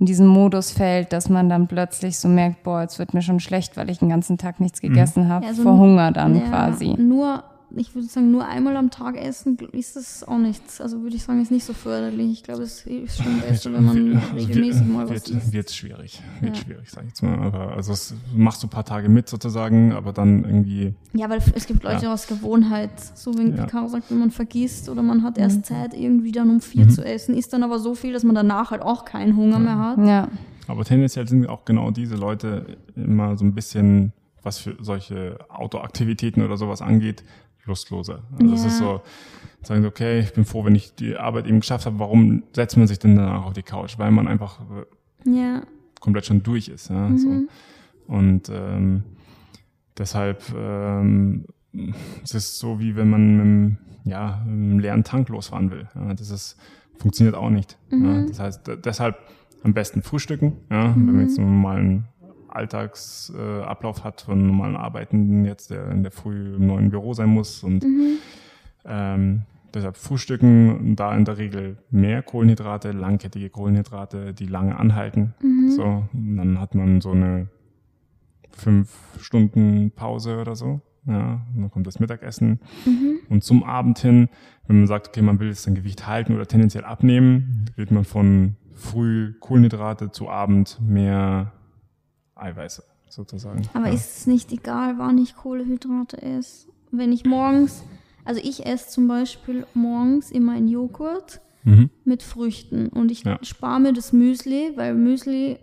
[0.00, 3.40] in diesen Modus fällt, dass man dann plötzlich so merkt, boah, jetzt wird mir schon
[3.40, 5.46] schlecht, weil ich den ganzen Tag nichts gegessen habe.
[5.46, 6.94] Ja, so vor Hunger dann ja, quasi.
[6.98, 7.44] Nur,
[7.76, 10.80] ich würde sagen, nur einmal am Tag essen ist das auch nichts.
[10.80, 12.30] Also würde ich sagen, ist nicht so förderlich.
[12.32, 15.52] Ich glaube, es ist schon besser, wenn man regelmäßig mal was wird, isst.
[15.52, 16.22] wird schwierig.
[16.40, 16.62] Wird Ja.
[16.62, 17.38] schwierig, sag ich jetzt mal.
[17.38, 21.40] Aber also es machst du ein paar Tage mit sozusagen, aber dann irgendwie Ja, weil
[21.54, 22.12] es gibt Leute Ja.
[22.12, 23.66] aus Gewohnheit, so wie Ja.
[23.66, 25.42] Caro sagt, wenn man vergisst oder man hat Mhm.
[25.42, 28.34] erst Zeit, irgendwie dann um vier zu essen, isst dann aber so viel, dass man
[28.34, 29.98] danach halt auch keinen Hunger mehr hat.
[29.98, 30.28] Ja.
[30.66, 34.12] Aber tendenziell sind auch genau diese Leute immer so ein bisschen,
[34.42, 37.22] was für solche Outdoor-Aktivitäten oder sowas angeht,
[37.66, 38.22] lustloser.
[38.38, 38.68] Also es Ja.
[38.68, 39.00] ist so,
[39.62, 42.76] sagen sie, okay, ich bin froh, wenn ich die Arbeit eben geschafft habe, warum setzt
[42.76, 43.98] man sich denn danach auf die Couch?
[43.98, 44.60] Weil man einfach
[45.24, 45.62] äh, Ja,
[46.00, 46.90] komplett schon durch ist.
[46.90, 47.28] Ja, so.
[48.06, 49.02] Und ähm,
[49.96, 51.46] deshalb ähm,
[52.22, 55.88] es ist so, wie wenn man mit einem, ja, mit einem leeren Tank losfahren will.
[55.94, 56.56] Ja, das ist,
[56.98, 57.78] funktioniert auch nicht.
[57.90, 59.16] Ja, das heißt, deshalb
[59.64, 62.04] am besten frühstücken, ja, wenn man jetzt einen normalen
[62.54, 67.28] Alltagsablauf äh, hat von normalen Arbeiten, jetzt der in der Früh im neuen Büro sein
[67.28, 67.84] muss und
[68.84, 69.42] ähm,
[69.72, 75.34] deshalb frühstücken, da in der Regel mehr Kohlenhydrate, langkettige Kohlenhydrate, die lange anhalten.
[75.68, 77.48] So, und dann hat man so eine
[78.50, 80.80] fünf Stunden Pause oder so.
[81.06, 82.60] Ja, und dann kommt das Mittagessen.
[83.28, 84.28] Und zum Abend hin,
[84.66, 88.04] wenn man sagt, okay, man will jetzt sein Gewicht halten oder tendenziell abnehmen, wird man
[88.04, 91.52] von früh Kohlenhydrate zu Abend mehr
[92.36, 93.62] Eiweiße sozusagen.
[93.74, 93.94] aber ja.
[93.94, 96.68] ist es nicht egal, wann ich Kohlenhydrate esse?
[96.90, 97.82] Wenn ich morgens,
[98.24, 101.88] also ich esse zum Beispiel morgens immer einen Joghurt Mhm.
[102.04, 103.38] mit Früchten und ich Ja.
[103.42, 105.58] spare mir das Müsli, weil Müsli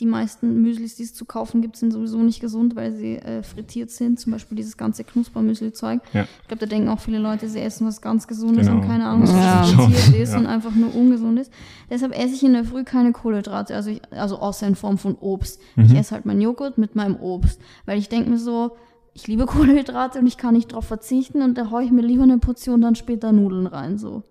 [0.00, 3.42] die meisten Müslis, die es zu kaufen gibt, sind sowieso nicht gesund, weil sie äh,
[3.42, 4.20] frittiert sind.
[4.20, 6.00] Zum Beispiel dieses ganze Knuspermüsli-Zeug.
[6.12, 6.22] Ja.
[6.42, 8.80] Ich glaube, da denken auch viele Leute, sie essen was ganz Gesundes Genau.
[8.80, 9.62] und keine Ahnung, was Ja.
[9.64, 10.38] frittiert ist Ja.
[10.38, 11.52] und einfach nur ungesund ist.
[11.90, 15.16] Deshalb esse ich in der Früh keine Kohlenhydrate, also, ich, also außer in Form von
[15.20, 15.60] Obst.
[15.76, 18.76] Ich esse halt meinen Joghurt mit meinem Obst, weil ich denke mir so,
[19.14, 22.22] ich liebe Kohlenhydrate und ich kann nicht drauf verzichten und da haue ich mir lieber
[22.22, 24.22] eine Portion dann später Nudeln rein, so.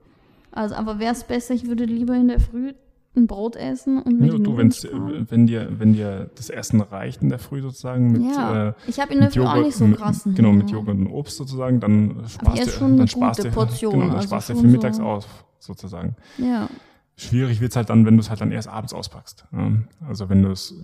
[0.51, 2.73] Also, aber wäre es besser, ich würde lieber in der Früh
[3.17, 5.27] ein Brot essen und mir Ja, du, sparen.
[5.29, 8.99] wenn dir, wenn dir das Essen reicht in der Früh sozusagen mit, Ja, äh, ich
[8.99, 10.69] habe in der mit Früh auch nicht so mit- krassen Genau, mit.
[10.69, 14.27] Joghurt und Obst sozusagen, dann sparst du, schon dann sparst du, Portion, genau, dann also
[14.27, 16.15] sparst du schon für mittags so- auf, sozusagen.
[16.37, 16.69] Ja.
[17.15, 19.45] Schwierig wird's halt dann, wenn du es halt dann erst abends auspackst.
[19.51, 19.71] Ja.
[20.07, 20.75] Also wenn du es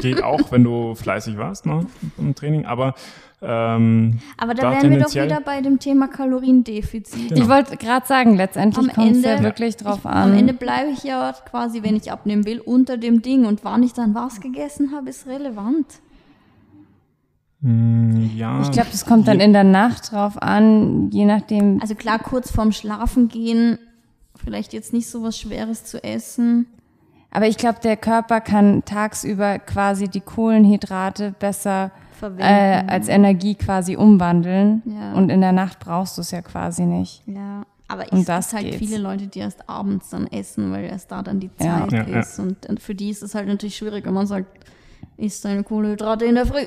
[0.00, 1.86] geht auch, wenn du fleißig warst ne,
[2.18, 2.94] im Training, aber
[3.44, 7.30] ähm, Aber da, Da wären wir doch wieder bei dem Thema Kaloriendefizit.
[7.30, 7.42] Genau.
[7.42, 10.30] Ich wollte gerade sagen, letztendlich Am kommt es ja Ende- wirklich drauf ich, an.
[10.30, 13.44] Am Ende bleibe ich ja quasi, wenn ich abnehmen will, unter dem Ding.
[13.44, 15.86] Und wann ich dann was gegessen habe, ist relevant.
[17.62, 21.80] mh, ja, ich glaube, das kommt dann in der Nacht drauf an, je nachdem.
[21.80, 23.76] Also klar, kurz vorm Schlafen gehen,
[24.36, 26.66] vielleicht jetzt nicht so was Schweres zu essen.
[27.32, 31.90] Aber ich glaube, der Körper kann tagsüber quasi die Kohlenhydrate besser
[32.38, 34.82] äh, als Energie quasi umwandeln.
[34.84, 35.14] Ja.
[35.14, 37.22] Und in der Nacht brauchst du es ja quasi nicht.
[37.26, 38.78] Ja, aber es das gibt halt geht's.
[38.78, 41.88] viele Leute, die erst abends dann essen, weil erst da dann die Ja.
[41.88, 42.20] Zeit Ja, ja.
[42.20, 42.38] ist.
[42.38, 44.46] Und, für die ist es halt natürlich schwierig, wenn man sagt,
[45.16, 46.64] isst deine Kohlenhydrate in der Früh.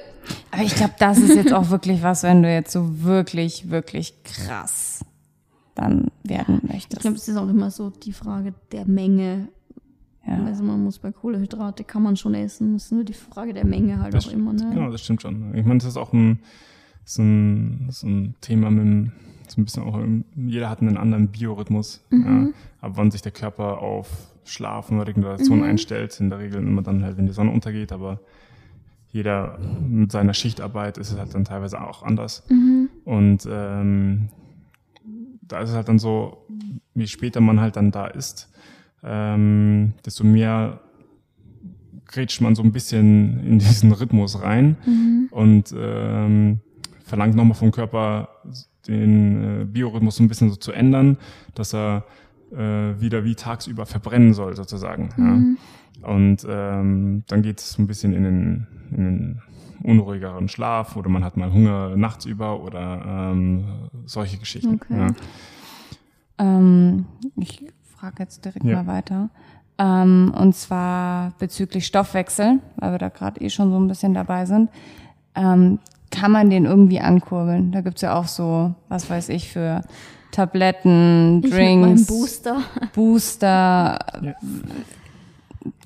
[0.51, 4.13] Aber ich glaube, das ist jetzt auch wirklich was, wenn du jetzt so wirklich, wirklich
[4.23, 5.05] krass
[5.75, 7.01] dann werden Ich möchtest.
[7.01, 9.49] glaube, es ist auch immer so die Frage der Menge.
[10.27, 10.43] Ja.
[10.45, 13.65] Also man muss bei Kohlenhydrate kann man schon essen, es ist nur die Frage der
[13.65, 14.53] Menge halt Das auch immer.
[14.53, 14.71] Ne?
[14.73, 15.53] Genau, das stimmt schon.
[15.55, 16.39] Ich meine, das ist auch ein,
[17.03, 19.11] so ein, so ein Thema mit dem,
[19.47, 19.99] so ein bisschen auch,
[20.35, 22.47] jeder hat einen anderen Biorhythmus, ja,
[22.81, 24.09] ab wann sich der Körper auf
[24.43, 26.19] Schlaf und Regeneration einstellt.
[26.19, 28.19] In der Regel immer dann halt, wenn die Sonne untergeht, aber
[29.11, 32.43] jeder mit seiner Schichtarbeit ist es halt dann teilweise auch anders.
[33.05, 34.29] Und ähm,
[35.41, 36.45] da ist es halt dann so,
[36.95, 38.51] je später man halt dann da ist,
[39.05, 40.81] ähm, desto mehr
[42.05, 44.77] grätscht man so ein bisschen in diesen Rhythmus rein
[45.31, 46.59] und ähm,
[47.03, 48.29] verlangt nochmal vom Körper
[48.87, 51.17] den äh, Biorhythmus so ein bisschen so zu ändern,
[51.55, 52.05] dass er
[52.51, 55.09] äh, wieder wie tagsüber verbrennen soll sozusagen.
[55.17, 56.09] Ja.
[56.09, 59.41] Und ähm, dann geht es so ein bisschen in den, in den
[59.83, 63.65] unruhigeren Schlaf oder man hat mal Hunger nachts über oder ähm,
[64.05, 64.75] solche Geschichten.
[64.75, 64.97] Okay.
[64.97, 65.07] Ja.
[66.37, 67.05] Ähm,
[67.37, 67.65] ich
[68.05, 68.83] frage jetzt direkt Ja.
[68.83, 69.29] mal weiter.
[69.77, 74.45] Ähm, und zwar bezüglich Stoffwechsel, weil wir da gerade eh schon so ein bisschen dabei
[74.45, 74.69] sind.
[75.35, 75.79] Ähm,
[76.11, 77.71] kann man den irgendwie ankurbeln?
[77.71, 79.81] Da gibt's ja auch so, was weiß ich, für
[80.31, 82.57] Tabletten, Ich Drinks, Booster.
[82.93, 83.99] Booster.
[84.21, 84.33] Ja.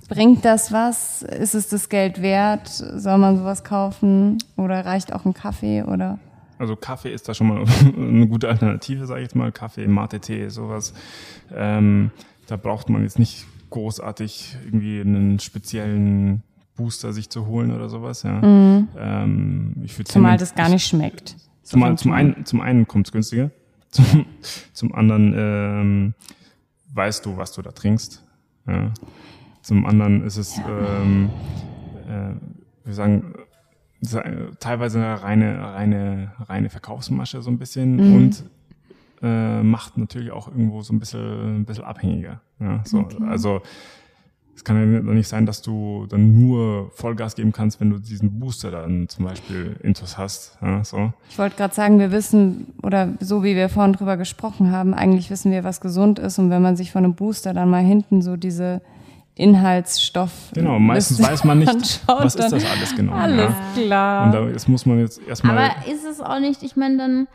[0.07, 1.21] Bringt das was?
[1.21, 2.67] Ist es das Geld wert?
[2.67, 4.37] Soll man sowas kaufen?
[4.57, 5.83] Oder reicht auch ein Kaffee?
[5.83, 6.19] Oder?
[6.59, 7.63] Also Kaffee ist da schon mal
[7.97, 9.51] eine gute Alternative, sage ich jetzt mal.
[9.51, 10.93] Kaffee, Mate-Tee, sowas.
[11.51, 12.11] Ähm,
[12.47, 16.43] da braucht man jetzt nicht großartig irgendwie einen speziellen
[16.75, 18.23] Booster sich zu holen oder sowas.
[18.23, 18.41] Ja.
[18.43, 21.35] Ähm, ich Zumal das gar nicht schmeckt.
[21.63, 23.51] Zumal, zum, einen, zum einen kommt es günstiger,
[23.91, 24.25] zum,
[24.73, 26.13] zum anderen ähm,
[26.93, 28.23] weißt du, was du da trinkst.
[28.67, 28.91] Ja.
[29.61, 31.29] Zum anderen ist es, ähm,
[32.07, 32.33] äh,
[32.85, 33.33] wir sagen,
[34.59, 38.15] teilweise eine reine, reine, reine Verkaufsmasche so ein bisschen Mhm.
[38.15, 38.43] und
[39.21, 42.39] äh, macht natürlich auch irgendwo so ein bisschen, ein bisschen abhängiger.
[42.59, 43.61] Ja, so, Also
[44.55, 48.39] es kann ja nicht sein, dass du dann nur Vollgas geben kannst, wenn du diesen
[48.39, 50.57] Booster dann zum Beispiel intus hast.
[50.61, 51.13] Ja, so.
[51.29, 55.29] Ich wollte gerade sagen, wir wissen, oder so wie wir vorhin drüber gesprochen haben, eigentlich
[55.29, 56.39] wissen wir, was gesund ist.
[56.39, 58.81] Und wenn man sich von einem Booster dann mal hinten so diese
[59.39, 60.31] Inhaltsstoff.
[60.53, 63.13] Genau, meistens weiß man nicht, was ist das alles genau.
[63.13, 63.81] Alles Ja.
[63.83, 64.25] klar.
[64.25, 65.57] Und da jetzt muss man jetzt erstmal.
[65.57, 67.27] Aber ist es auch nicht, ich meine dann,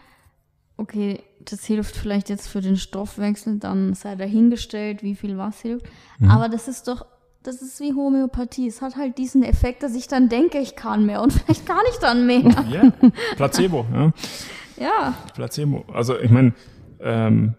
[0.77, 5.87] okay, das hilft vielleicht jetzt für den Stoffwechsel, dann sei dahingestellt, wie viel was hilft.
[6.19, 6.31] Mhm.
[6.31, 7.07] Aber das ist doch,
[7.43, 8.67] das ist wie Homöopathie.
[8.69, 11.79] Es hat halt diesen Effekt, dass ich dann denke, ich kann mehr und vielleicht kann
[11.91, 12.43] ich dann mehr.
[12.71, 12.93] Ja,
[13.37, 14.13] Placebo, ja.
[14.79, 15.15] ja.
[15.35, 15.85] Placebo.
[15.93, 16.53] Also ich meine,
[17.01, 17.55] ähm,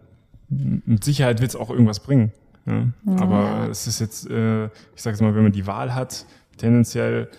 [0.50, 2.32] mit Sicherheit wird es auch irgendwas bringen.
[2.66, 2.88] Ja?
[3.20, 6.26] Aber es ist jetzt, äh, ich sage jetzt mal, wenn man die Wahl hat,
[6.58, 7.30] tendenziell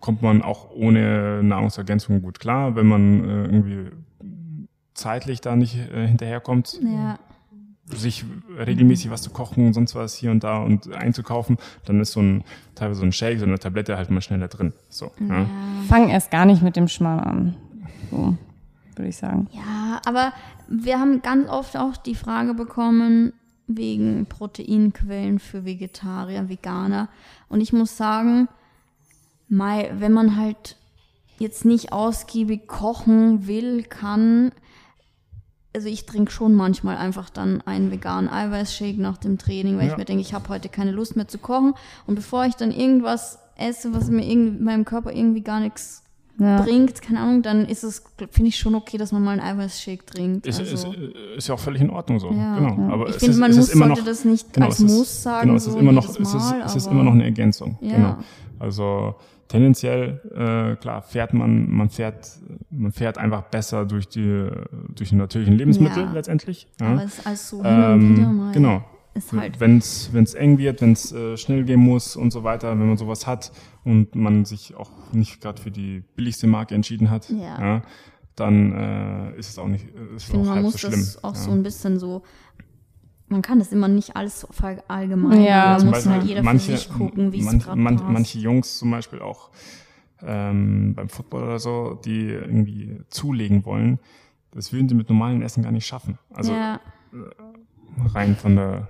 [0.00, 2.76] kommt man auch ohne Nahrungsergänzung gut klar.
[2.76, 3.90] Wenn man äh, irgendwie
[4.94, 7.18] zeitlich da nicht äh, hinterherkommt, Ja.
[7.86, 8.24] sich
[8.56, 12.20] regelmäßig was zu kochen und sonst was hier und da und einzukaufen, dann ist so
[12.20, 12.44] ein
[12.74, 14.72] teilweise so ein Shake, so eine Tablette halt mal schneller drin.
[14.88, 15.46] So, ja.
[15.88, 17.56] Fang erst gar nicht mit dem Schmarrn an.
[18.10, 18.36] So,
[18.96, 19.48] würde ich sagen.
[19.52, 20.32] Ja, aber
[20.68, 23.32] wir haben ganz oft auch die Frage bekommen,
[23.68, 27.08] wegen Proteinquellen für Vegetarier, Veganer.
[27.48, 28.48] Und ich muss sagen,
[29.48, 30.76] mei, wenn man halt
[31.38, 34.50] jetzt nicht ausgiebig kochen will, kann,
[35.74, 39.92] also ich trinke schon manchmal einfach dann einen veganen Eiweißshake nach dem Training, weil Ja.
[39.92, 41.74] ich mir denke, ich habe heute keine Lust mehr zu kochen.
[42.06, 46.02] Und bevor ich dann irgendwas esse, was mir irgendwie, meinem Körper irgendwie gar nichts
[46.38, 46.62] Ja.
[46.62, 50.06] bringt, keine Ahnung, dann ist es, finde ich schon okay, dass man mal einen Eiweißshake
[50.06, 50.46] trinkt.
[50.46, 50.98] Ist, also, ist,
[51.36, 52.30] ist ja auch völlig in Ordnung so.
[52.30, 52.56] Ja.
[52.58, 52.92] genau.
[52.92, 55.46] Aber ich finde, man muss, sollte noch, das nicht genau, als es ist- Muss sagen,
[55.48, 57.24] Genau, es so ist immer noch, jedes es ist, Mal, es ist immer noch eine
[57.24, 57.76] Ergänzung.
[57.80, 57.96] Ja.
[57.96, 58.16] Genau.
[58.60, 59.14] Also
[59.48, 62.28] tendenziell, äh, klar, fährt man, man fährt,
[62.70, 64.48] man fährt einfach besser durch die,
[64.94, 66.12] durch die natürlichen Lebensmittel Ja.
[66.12, 66.68] letztendlich.
[66.80, 66.88] Ja.
[66.92, 68.52] Aber es ist alles so und wieder Ähm, mal.
[68.52, 68.84] genau.
[69.18, 72.70] Ist halt, Wenn es eng wird, wenn es äh, schnell gehen muss und so weiter,
[72.78, 73.52] wenn man sowas hat
[73.84, 77.82] und man sich auch nicht gerade für die billigste Marke entschieden hat, Ja.
[78.36, 80.78] dann äh, ist es auch nicht äh, ist ich finde, auch man halb muss so
[80.78, 80.92] schlimm.
[81.00, 81.40] das auch ja.
[81.40, 82.22] so ein bisschen so,
[83.28, 85.42] man kann das immer nicht alles so verallgemeinern.
[85.44, 87.96] Ja, da zum muss halt jeder manche, für sich gucken, wie es manch, gerade man,
[87.96, 88.08] passt.
[88.10, 89.50] manche Jungs zum Beispiel auch
[90.22, 93.98] ähm, beim Football oder so, die irgendwie zulegen wollen,
[94.52, 96.18] das würden sie mit normalen Essen gar nicht schaffen.
[96.32, 96.80] Also ja,
[98.14, 98.88] rein von der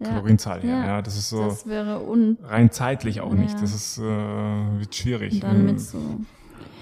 [0.00, 0.70] ja, Kalorienzahl her.
[0.78, 0.86] Ja.
[0.86, 2.38] Ja, das ist so das wäre un...
[2.42, 3.54] rein zeitlich auch nicht.
[3.60, 5.40] Das ist äh, wird schwierig.
[5.40, 5.98] Dann Ähm, mit so...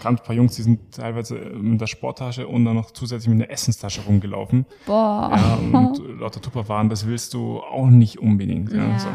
[0.03, 3.53] Ganz paar Jungs, die sind teilweise mit der Sporttasche und dann noch zusätzlich mit einer
[3.53, 4.65] Essenstasche rumgelaufen.
[4.87, 5.31] Boah.
[5.37, 8.73] Ja, und lauter Tupperwaren, das willst du auch nicht unbedingt.
[8.73, 9.09] Ja, Ja, so.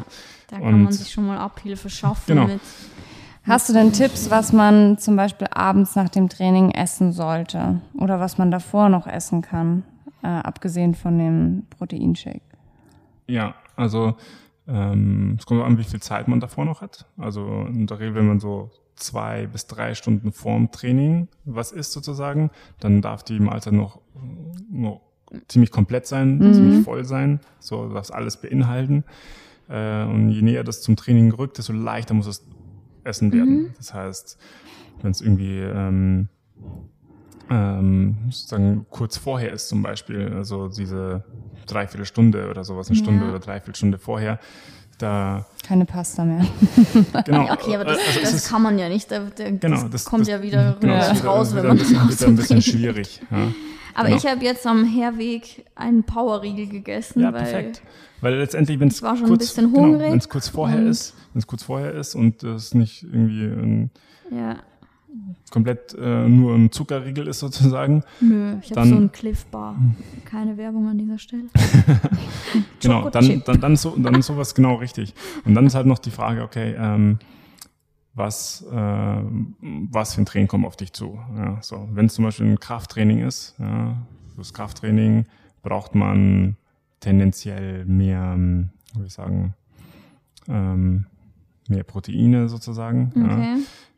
[0.49, 2.45] da kann man Und- sich schon mal Abhilfe schaffen Genau.
[2.47, 2.61] mit...
[3.47, 7.79] Hast du denn Tipps, was man zum Beispiel abends nach dem Training essen sollte?
[7.95, 9.83] Oder was man davor noch essen kann,
[10.25, 12.41] äh, abgesehen von dem Proteinshake?
[13.27, 14.15] Ja, also
[14.67, 17.05] ähm, es kommt an, wie viel Zeit man davor noch hat.
[17.17, 21.91] Also in der Regel, wenn man so zwei bis drei Stunden vorm Training was isst
[21.91, 22.49] sozusagen,
[22.79, 24.01] dann darf die Mahlzeit noch,
[24.71, 25.01] noch
[25.47, 27.39] ziemlich komplett sein, ziemlich voll sein.
[27.59, 29.03] So darf es alles beinhalten.
[29.69, 32.45] Äh, und je näher das zum Training rückt, desto leichter muss es
[33.03, 33.73] Essen werden.
[33.77, 34.39] Das heißt,
[35.01, 36.29] wenn es irgendwie ähm,
[37.49, 41.23] ähm, sozusagen kurz vorher ist zum Beispiel, also diese
[41.67, 43.29] Dreiviertelstunde oder sowas, eine Stunde Ja.
[43.31, 44.39] oder Dreiviertelstunde vorher,
[44.97, 46.45] da Keine Pasta mehr.
[47.25, 47.51] genau.
[47.51, 49.11] Okay, aber das, also das ist- kann man ja nicht.
[49.11, 51.63] Der, der, Genau, das, das- kommt das- ja wieder genau, raus, das wird, raus, wird
[51.65, 53.21] wenn ein man bisschen, wird ein bisschen schwierig.
[53.29, 53.37] Ja,
[53.97, 54.17] Aber genau.
[54.17, 57.81] ich habe jetzt am Herweg einen Powerriegel gegessen, ja weil perfekt.
[58.21, 60.47] Weil letztendlich, wenn es Ich war schon ein kurz, bisschen genau, hungrig wenn es kurz
[60.49, 63.91] vorher und- ist, wenn es kurz vorher ist und es nicht irgendwie ein,
[64.31, 64.57] ja,
[65.51, 69.75] komplett äh, nur ein Zuckerriegel ist sozusagen, nö, ich habe so einen Cliff Bar.
[70.25, 71.45] Keine Werbung an dieser Stelle.
[72.79, 75.13] Genau, dann, dann, dann, ist so, dann ist sowas genau richtig.
[75.43, 77.19] Und dann ist halt noch die Frage, okay, ähm,
[78.13, 79.21] was, äh,
[79.91, 81.19] was für ein Training kommt auf dich zu?
[81.35, 83.97] Ja, so, wenn es zum Beispiel ein Krafttraining ist, ja,
[84.35, 85.25] fürs Krafttraining
[85.63, 86.55] braucht man
[87.01, 89.53] tendenziell mehr, ähm, soll ich sagen,
[90.47, 91.07] ähm,
[91.67, 93.11] mehr Proteine sozusagen.
[93.15, 93.57] Ja.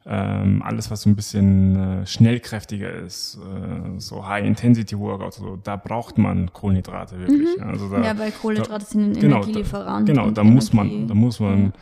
[0.10, 6.18] Ähm, alles, was so ein bisschen äh, schnellkräftiger ist, äh, so High-Intensity-Workout, so, da braucht
[6.18, 7.58] man Kohlenhydrate wirklich.
[7.58, 10.08] Ja, also da, Ja, weil Kohlenhydrate sind ein genau, Energielieferant.
[10.08, 10.99] Da, genau, da muss Energie.
[10.99, 11.74] man, da muss man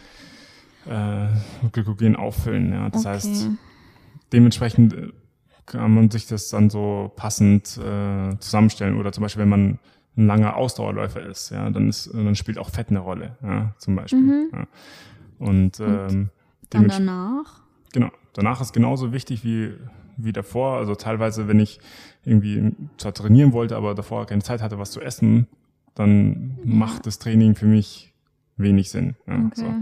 [0.88, 1.28] äh,
[1.72, 2.72] Glykogen auffüllen.
[2.74, 2.90] Ja.
[2.90, 3.14] Das Okay.
[3.16, 3.50] heißt,
[4.34, 5.12] dementsprechend äh,
[5.68, 8.98] kann man sich das dann so passend äh, zusammenstellen.
[9.00, 9.80] Oder zum Beispiel, wenn man
[10.18, 13.96] ein langer Ausdauerläufer ist, ja, dann ist, dann spielt auch Fett eine Rolle, ja, zum
[13.96, 14.50] Beispiel.
[14.52, 14.66] Ja.
[15.38, 16.30] Und, ähm,
[16.72, 17.64] Dann danach.
[17.96, 18.12] Genau.
[18.34, 19.72] Danach ist genauso wichtig wie,
[20.18, 20.78] wie davor.
[20.78, 21.80] Also teilweise, wenn ich
[22.24, 25.48] irgendwie zwar trainieren wollte, aber davor keine Zeit hatte, was zu essen,
[25.96, 28.14] dann macht das Training für mich
[28.58, 29.16] wenig Sinn.
[29.28, 29.52] Ja, Okay.
[29.62, 29.74] so.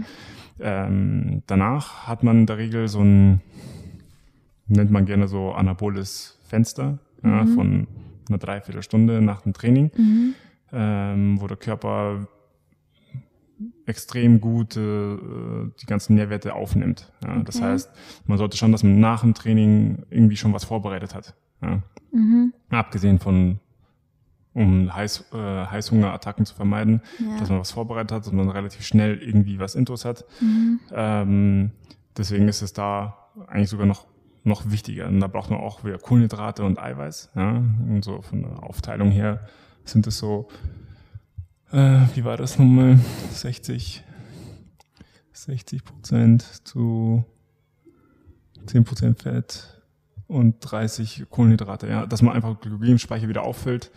[0.60, 3.40] ähm, danach hat man in der Regel so ein,
[4.68, 7.86] nennt man gerne so anaboles Fenster ja, von
[8.28, 9.90] einer Dreiviertelstunde nach dem Training,
[10.72, 12.28] ähm, wo der Körper
[13.86, 15.16] extrem gut äh,
[15.80, 17.12] die ganzen Nährwerte aufnimmt.
[17.24, 17.64] Ja, Das Okay.
[17.66, 17.90] heißt,
[18.26, 21.34] man sollte schon, dass man nach dem Training irgendwie schon was vorbereitet hat.
[21.62, 21.82] Ja.
[22.70, 23.60] Abgesehen von,
[24.52, 25.36] um Heiß, äh,
[25.66, 27.38] Heißhungerattacken zu vermeiden, Ja.
[27.38, 30.24] dass man was vorbereitet hat, dass man relativ schnell irgendwie was Intus hat.
[30.92, 31.70] Ähm,
[32.16, 34.06] deswegen ist es da eigentlich sogar noch
[34.46, 35.06] noch wichtiger.
[35.08, 37.30] Und da braucht man auch wieder Kohlenhydrate und Eiweiß.
[37.34, 37.52] Ja?
[37.88, 39.40] Und so von der Aufteilung her
[39.84, 40.48] sind es so,
[41.72, 42.98] äh, wie war das nochmal?
[43.32, 44.04] 60,
[45.32, 47.24] 60 Prozent zu
[48.66, 49.82] 10 Prozent Fett
[50.26, 51.88] und 30 Kohlenhydrate.
[51.88, 52.06] Ja?
[52.06, 53.90] Dass man einfach Glykogenspeicher wieder auffüllt,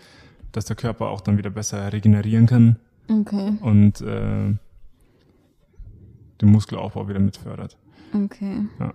[0.52, 2.78] dass der Körper auch dann wieder besser regenerieren kann
[3.10, 4.54] Okay, und äh,
[6.42, 7.78] den Muskelaufbau wieder mit fördert.
[8.14, 8.66] okay.
[8.80, 8.94] Ja.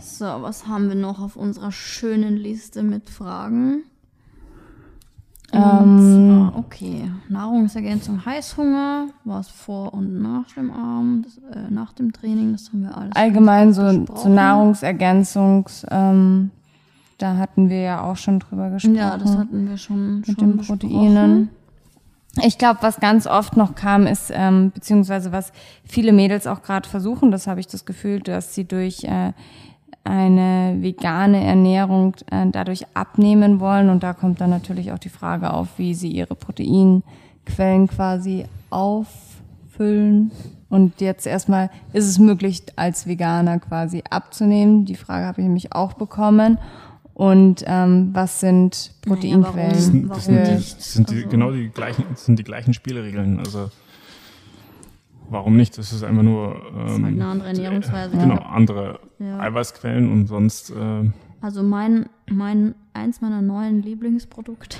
[0.00, 3.84] So, was haben wir noch auf unserer schönen Liste mit Fragen?
[5.52, 12.52] Ähm, zwar, okay, Nahrungsergänzung, Heißhunger, was vor und nach dem Abend, äh, nach dem Training,
[12.52, 13.16] das haben wir alles.
[13.16, 16.50] Allgemein so zur Nahrungsergänzung, ähm,
[17.18, 18.94] da hatten wir ja auch schon drüber gesprochen.
[18.94, 21.50] Ja, das hatten wir schon mit schon den Proteinen.
[22.42, 25.52] Ich glaube, was ganz oft noch kam, ist, ähm, beziehungsweise was
[25.84, 29.32] viele Mädels auch gerade versuchen, das habe ich das Gefühl, dass sie durch äh,
[30.04, 33.90] eine vegane Ernährung äh, dadurch abnehmen wollen.
[33.90, 40.30] Und da kommt dann natürlich auch die Frage auf, wie sie ihre Proteinquellen quasi auffüllen.
[40.68, 44.84] Und jetzt erstmal, ist es möglich, als Veganer quasi abzunehmen?
[44.84, 46.58] Die Frage habe ich nämlich auch bekommen.
[47.12, 50.06] Und ähm, was sind Proteinquellen?
[50.06, 50.80] Naja, warum, warum nicht?
[50.80, 51.28] Sind die, also.
[51.28, 53.40] genau die gleichen, sind die gleichen Spielregeln.
[53.40, 53.70] Also
[55.28, 55.76] warum nicht?
[55.76, 58.16] Das ist einfach nur ähm, das ist halt eine andere Ernährungsweise.
[58.16, 59.38] Genau, andere ja.
[59.38, 60.70] Eiweißquellen und sonst.
[60.70, 61.10] Äh,
[61.40, 64.78] also mein, mein eins meiner neuen Lieblingsprodukte.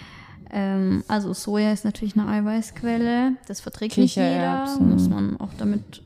[0.50, 3.32] ähm, also Soja ist natürlich eine Eiweißquelle.
[3.46, 4.68] Das verträgt nicht jeder.
[4.80, 6.02] Muss man auch damit.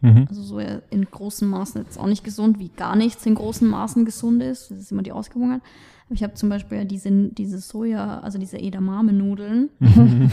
[0.00, 0.26] Mhm.
[0.28, 4.04] Also Soja in großen Maßen jetzt auch nicht gesund, wie gar nichts in großen Maßen
[4.04, 4.70] gesund ist.
[4.70, 5.62] Das ist immer die Ausgewogenheit.
[6.10, 9.70] Ich habe zum Beispiel ja diese, diese Soja, also diese Edamame-Nudeln.
[9.80, 10.30] und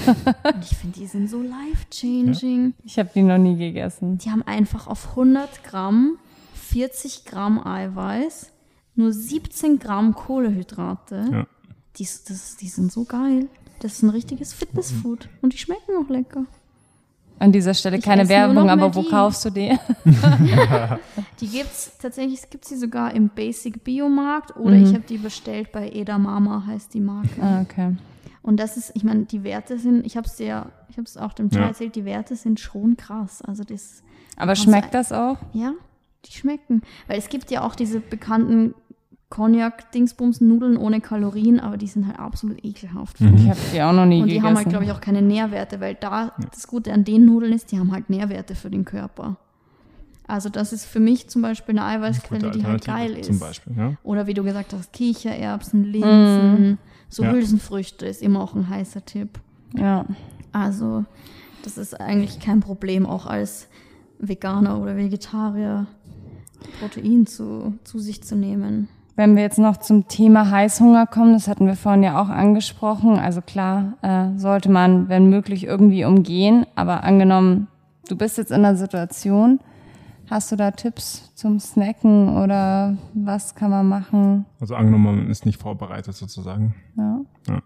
[0.61, 2.65] ich finde, die sind so life-changing.
[2.65, 2.83] Ja.
[2.83, 4.17] Ich habe die noch nie gegessen.
[4.17, 6.17] Die haben einfach auf 100 Gramm
[6.71, 8.51] 40 Gramm Eiweiß,
[8.95, 11.25] nur 17 Gramm Kohlehydrate.
[11.31, 11.47] Ja.
[11.97, 13.47] Die, das, die sind so geil.
[13.81, 15.27] Das ist ein richtiges Fitnessfood.
[15.41, 16.45] Und die schmecken auch lecker.
[17.39, 19.09] An dieser Stelle ich keine Werbung, aber wo die.
[19.09, 19.77] kaufst du die?
[21.41, 24.83] die gibt's tatsächlich, es gibt sie sogar im Basic Biomarkt oder mhm.
[24.83, 27.41] ich habe die bestellt bei Edamama, heißt die Marke.
[27.41, 27.95] Ah, okay.
[28.43, 31.17] Und das ist, ich meine, die Werte sind, ich habe es dir, ich habe es
[31.17, 31.67] auch dem Teil ja.
[31.69, 33.41] erzählt, die Werte sind schon krass.
[33.41, 34.03] Also das.
[34.37, 35.37] Aber schmeckt das auch?
[35.53, 35.73] Ja,
[36.25, 36.81] die schmecken.
[37.07, 38.73] Weil es gibt ja auch diese bekannten
[39.31, 43.19] Cognac-Dingsbums-Nudeln ohne Kalorien, aber die sind halt absolut ekelhaft.
[43.21, 43.35] Mhm.
[43.35, 44.47] Ich habe die auch noch nie Und die gegessen.
[44.47, 47.71] haben halt, glaube ich, auch keine Nährwerte, weil da das Gute an den Nudeln ist,
[47.71, 49.37] die haben halt Nährwerte für den Körper.
[50.27, 53.27] Also das ist für mich zum Beispiel eine Eiweißquelle, die halt geil ist.
[53.27, 53.93] Zum Beispiel, ja.
[54.03, 56.77] Oder wie du gesagt hast, Kichererbsen, Linsen, mm.
[57.09, 57.31] so ja.
[57.31, 59.39] Hülsenfrüchte ist immer auch ein heißer Tipp.
[59.75, 60.05] Ja.
[60.53, 61.05] Also
[61.63, 63.67] das ist eigentlich kein Problem, auch als
[64.19, 65.87] Veganer oder Vegetarier
[66.79, 68.87] Protein zu, zu sich zu nehmen.
[69.15, 73.19] Wenn wir jetzt noch zum Thema Heißhunger kommen, das hatten wir vorhin ja auch angesprochen.
[73.19, 76.65] Also klar, äh, sollte man, wenn möglich, irgendwie umgehen.
[76.75, 77.67] Aber angenommen,
[78.07, 79.59] du bist jetzt in einer Situation,
[80.29, 84.45] hast du da Tipps zum Snacken oder was kann man machen?
[84.59, 86.73] Also angenommen, man ist nicht vorbereitet sozusagen.
[86.97, 87.19] Ja.
[87.47, 87.61] ja.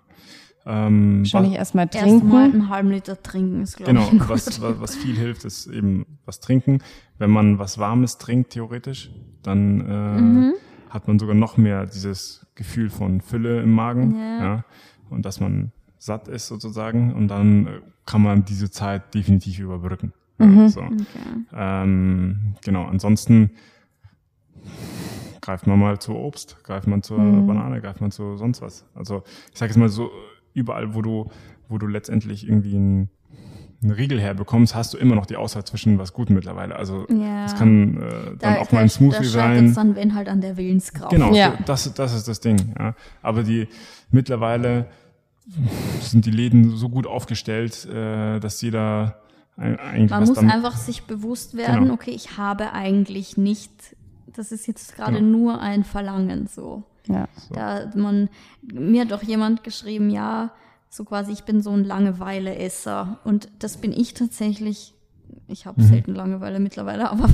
[0.67, 2.09] Ähm, Wahrscheinlich erstmal trinken.
[2.09, 4.11] Erstmal einen halben Liter trinken ist, glaube genau, ich.
[4.11, 6.79] Genau, was, was viel hilft, ist eben was trinken.
[7.19, 9.11] Wenn man was Warmes trinkt, theoretisch,
[9.43, 10.53] dann äh, mhm.
[10.89, 14.15] hat man sogar noch mehr dieses Gefühl von Fülle im Magen.
[14.17, 14.43] Ja.
[14.43, 14.65] ja.
[15.09, 17.13] Und dass man satt ist sozusagen.
[17.13, 17.69] Und dann äh,
[18.05, 20.13] kann man diese Zeit definitiv überbrücken.
[20.37, 20.57] Mhm.
[20.57, 20.81] Ja, so.
[20.81, 21.05] okay.
[21.53, 23.51] ähm, genau, ansonsten
[25.41, 27.45] greift man mal zu Obst, greift man zur mhm.
[27.45, 28.85] Banane, greift man zu sonst was.
[28.95, 30.09] Also ich sage jetzt mal so,
[30.55, 31.29] überall, wo du,
[31.69, 33.09] wo du letztendlich irgendwie ein
[33.85, 36.75] einen Riegel herbekommst, hast du immer noch die Auswahl zwischen was gut mittlerweile.
[36.75, 37.43] Also ja.
[37.43, 39.73] das kann äh, dann da, auch mal ein Smoothie da sein.
[39.73, 41.11] dann, wenn halt an der Willenskraft.
[41.11, 41.57] Genau, ja.
[41.65, 42.73] das, das ist das Ding.
[42.77, 42.95] Ja.
[43.21, 43.67] Aber die
[44.11, 44.87] mittlerweile
[46.01, 49.21] sind die Läden so gut aufgestellt, äh, dass jeder
[49.57, 51.93] eigentlich Man muss einfach sich bewusst werden, genau.
[51.93, 53.71] okay, ich habe eigentlich nicht,
[54.27, 55.37] das ist jetzt gerade genau.
[55.37, 56.83] nur ein Verlangen so.
[57.07, 57.27] Ja.
[57.51, 58.29] Da man,
[58.61, 60.51] mir hat doch jemand geschrieben, ja,
[60.89, 63.19] so quasi, ich bin so ein Langeweile-Esser.
[63.23, 64.93] Und das bin ich tatsächlich.
[65.47, 65.85] Ich habe mhm.
[65.85, 67.29] selten Langeweile mittlerweile, aber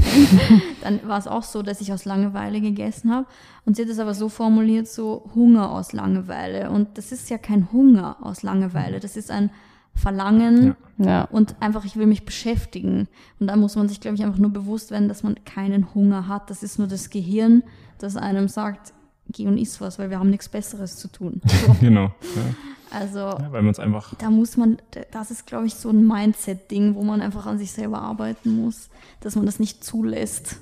[0.82, 3.28] dann war es auch so, dass ich aus Langeweile gegessen habe.
[3.66, 6.72] Und sie hat es aber so formuliert, so Hunger aus Langeweile.
[6.72, 9.00] Und das ist ja kein Hunger aus Langeweile.
[9.00, 9.52] Das ist ein
[9.94, 11.06] Verlangen ja.
[11.06, 11.24] Ja.
[11.26, 13.08] und einfach, ich will mich beschäftigen.
[13.40, 16.28] Und da muss man sich, glaube ich, einfach nur bewusst werden, dass man keinen Hunger
[16.28, 16.50] hat.
[16.50, 17.64] Das ist nur das Gehirn,
[18.00, 18.94] das einem sagt,
[19.28, 21.42] geh und iss was, weil wir haben nichts Besseres zu tun.
[21.66, 21.76] So.
[21.80, 22.06] genau.
[22.06, 22.56] Ja.
[22.90, 24.14] Also, ja, weil man es einfach.
[24.16, 24.78] Da muss man,
[25.12, 28.90] das ist, glaube ich, so ein Mindset-Ding, wo man einfach an sich selber arbeiten muss,
[29.22, 30.58] dass man das nicht zulässt.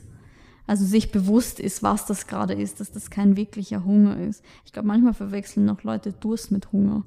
[0.68, 4.44] Also sich bewusst ist, was das gerade ist, dass das kein wirklicher Hunger ist.
[4.66, 7.04] Ich glaube, manchmal verwechseln noch Leute Durst mit Hunger.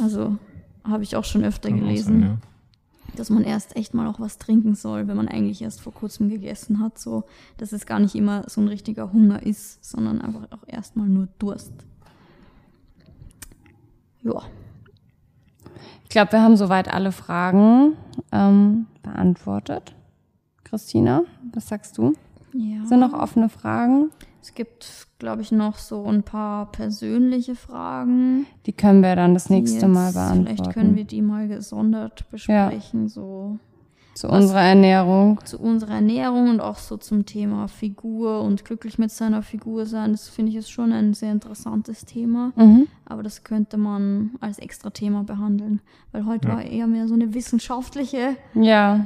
[0.00, 0.38] Also
[0.84, 2.20] habe ich auch schon öfter Kann gelesen.
[2.20, 2.38] Sein, ja
[3.16, 6.28] dass man erst echt mal auch was trinken soll, wenn man eigentlich erst vor kurzem
[6.28, 7.24] gegessen hat, so
[7.56, 11.28] dass es gar nicht immer so ein richtiger Hunger ist, sondern einfach auch erstmal nur
[11.38, 11.72] Durst.
[14.22, 14.42] Ja.
[16.04, 17.96] Ich glaube, wir haben soweit alle Fragen
[18.32, 19.94] ähm, beantwortet.
[20.64, 22.14] Christina, was sagst du?
[22.52, 22.84] Ja.
[22.84, 24.10] Sind noch offene Fragen?
[24.48, 28.46] Es gibt, glaube ich, noch so ein paar persönliche Fragen.
[28.64, 30.46] Die können wir dann das nächste jetzt- Mal beantworten.
[30.56, 33.58] Vielleicht können wir die mal gesondert besprechen, so
[34.14, 35.38] Zu unserer Ernährung.
[35.44, 40.12] zu unserer Ernährung und auch so zum Thema Figur und glücklich mit seiner Figur sein.
[40.12, 42.52] Das finde ich ist schon ein sehr interessantes Thema.
[42.56, 42.86] Mhm.
[43.04, 45.82] Aber das könnte man als extra Thema behandeln.
[46.10, 46.54] Weil heute Ja.
[46.54, 48.30] war eher mehr so eine wissenschaftliche.
[48.54, 49.04] Ja.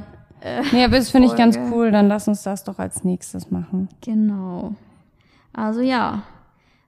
[0.71, 1.91] nee, aber das finde ich ganz cool.
[1.91, 3.89] Dann lass uns das doch als nächstes machen.
[3.99, 4.75] Genau.
[5.53, 6.23] Also ja,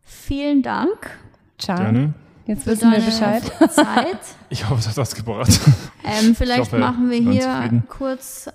[0.03, 1.11] vielen Dank
[1.57, 1.77] Ciao.
[1.77, 2.13] Gerne.
[2.47, 3.43] Jetzt für wissen wir Bescheid.
[3.71, 4.19] Zeit.
[4.49, 5.59] Ich hoffe, das hat gebracht.
[6.03, 7.83] Ähm, vielleicht hoffe, machen wir hier zufrieden.
[7.89, 8.47] kurz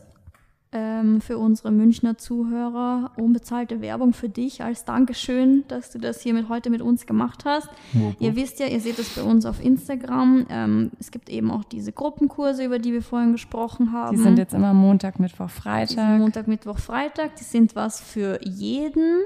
[0.72, 6.32] ähm, für unsere Münchner Zuhörer unbezahlte Werbung für dich als Dankeschön, dass du das hier
[6.32, 7.68] mit heute mit uns gemacht hast.
[7.92, 10.46] Wupp, Ihr wisst ja, ihr seht das bei uns auf Instagram.
[10.48, 14.16] Ähm, es gibt eben auch diese Gruppenkurse, über die wir vorhin gesprochen haben.
[14.16, 16.18] Die sind jetzt immer Montag, Mittwoch, Die sind Freitag.
[16.18, 17.34] Montag, Mittwoch, Freitag.
[17.36, 19.22] Die sind was für jeden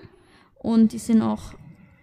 [0.64, 1.42] und die sind auch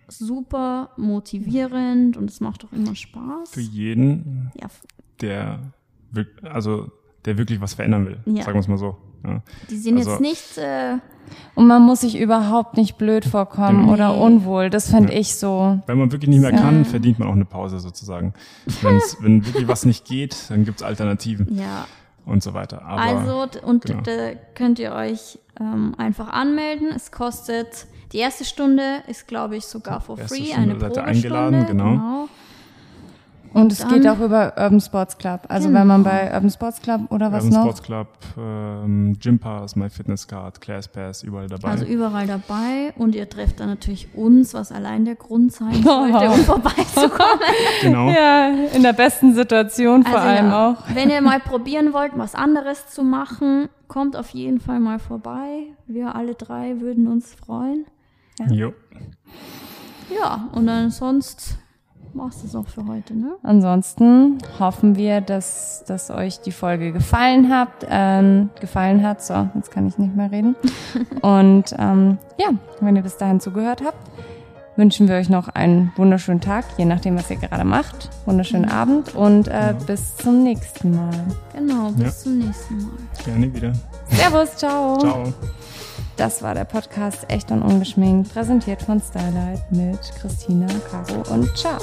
[0.07, 3.49] super motivierend und es macht auch immer Spaß.
[3.51, 4.67] Für jeden, Ja,
[5.21, 5.59] der,
[6.43, 6.91] also,
[7.25, 8.19] der wirklich was verändern will.
[8.25, 8.43] Ja.
[8.43, 8.97] Sagen wir es mal so.
[9.23, 9.41] Ja.
[9.69, 10.97] die sind Also- jetzt nicht äh,
[11.53, 13.93] Und man muss sich überhaupt nicht blöd vorkommen Genau.
[13.93, 14.71] oder unwohl.
[14.71, 15.19] Das finde Ja.
[15.19, 15.79] ich so.
[15.85, 16.57] Wenn man wirklich nicht mehr Ja.
[16.59, 18.33] kann, verdient man auch eine Pause sozusagen.
[18.81, 21.85] Wenn's, wenn wirklich was nicht geht, dann gibt's Alternativen ja.
[22.25, 22.81] und so weiter.
[22.83, 24.01] Aber Also, und genau.
[24.01, 26.87] da könnt ihr euch ähm, einfach anmelden.
[26.95, 30.97] Es kostet, die erste Stunde ist, glaube ich, sogar for Erste free, Stunde eine seid
[30.97, 32.27] ihr eingeladen, genau.
[33.53, 35.41] Und es Dann- geht auch über Urban Sports Club.
[35.49, 37.63] Also wenn man bei Urban Sports Club oder was Urban noch?
[37.63, 38.07] Sports Club,
[38.37, 41.67] ähm, Gym Pass, MyFitnessCard, Classpass, überall dabei.
[41.67, 46.29] Also überall dabei und ihr trefft dann natürlich uns, was allein der Grund sein sollte,
[46.29, 47.39] um vorbeizukommen.
[47.81, 48.09] genau.
[48.09, 50.95] Ja, in der besten Situation vor Also allem ja, auch.
[50.95, 55.63] Wenn ihr mal probieren wollt, was anderes zu machen, kommt auf jeden Fall mal vorbei.
[55.87, 57.85] Wir alle drei würden uns freuen.
[58.49, 58.73] Jo.
[60.19, 61.57] Ja, und dann sonst
[62.13, 63.35] war's das auch für heute, ne?
[63.43, 67.69] Ansonsten hoffen wir, dass, dass euch die Folge gefallen hat.
[67.89, 69.21] Ähm, gefallen hat.
[69.23, 70.55] So, jetzt kann ich nicht mehr reden.
[71.21, 72.49] Und ähm, ja,
[72.81, 73.97] wenn ihr bis dahin zugehört habt,
[74.75, 78.09] wünschen wir euch noch einen wunderschönen Tag, je nachdem, was ihr gerade macht.
[78.25, 81.11] Wunderschönen Abend und äh, bis zum nächsten Mal.
[81.55, 82.11] Genau, bis Ja.
[82.11, 82.91] zum nächsten Mal.
[83.23, 83.71] Gerne wieder.
[84.09, 84.97] Servus, ciao.
[84.97, 85.23] Ciao.
[86.21, 91.79] Das war der Podcast Echt und Ungeschminkt, präsentiert von Starlight mit Christina, Caro und Ciao.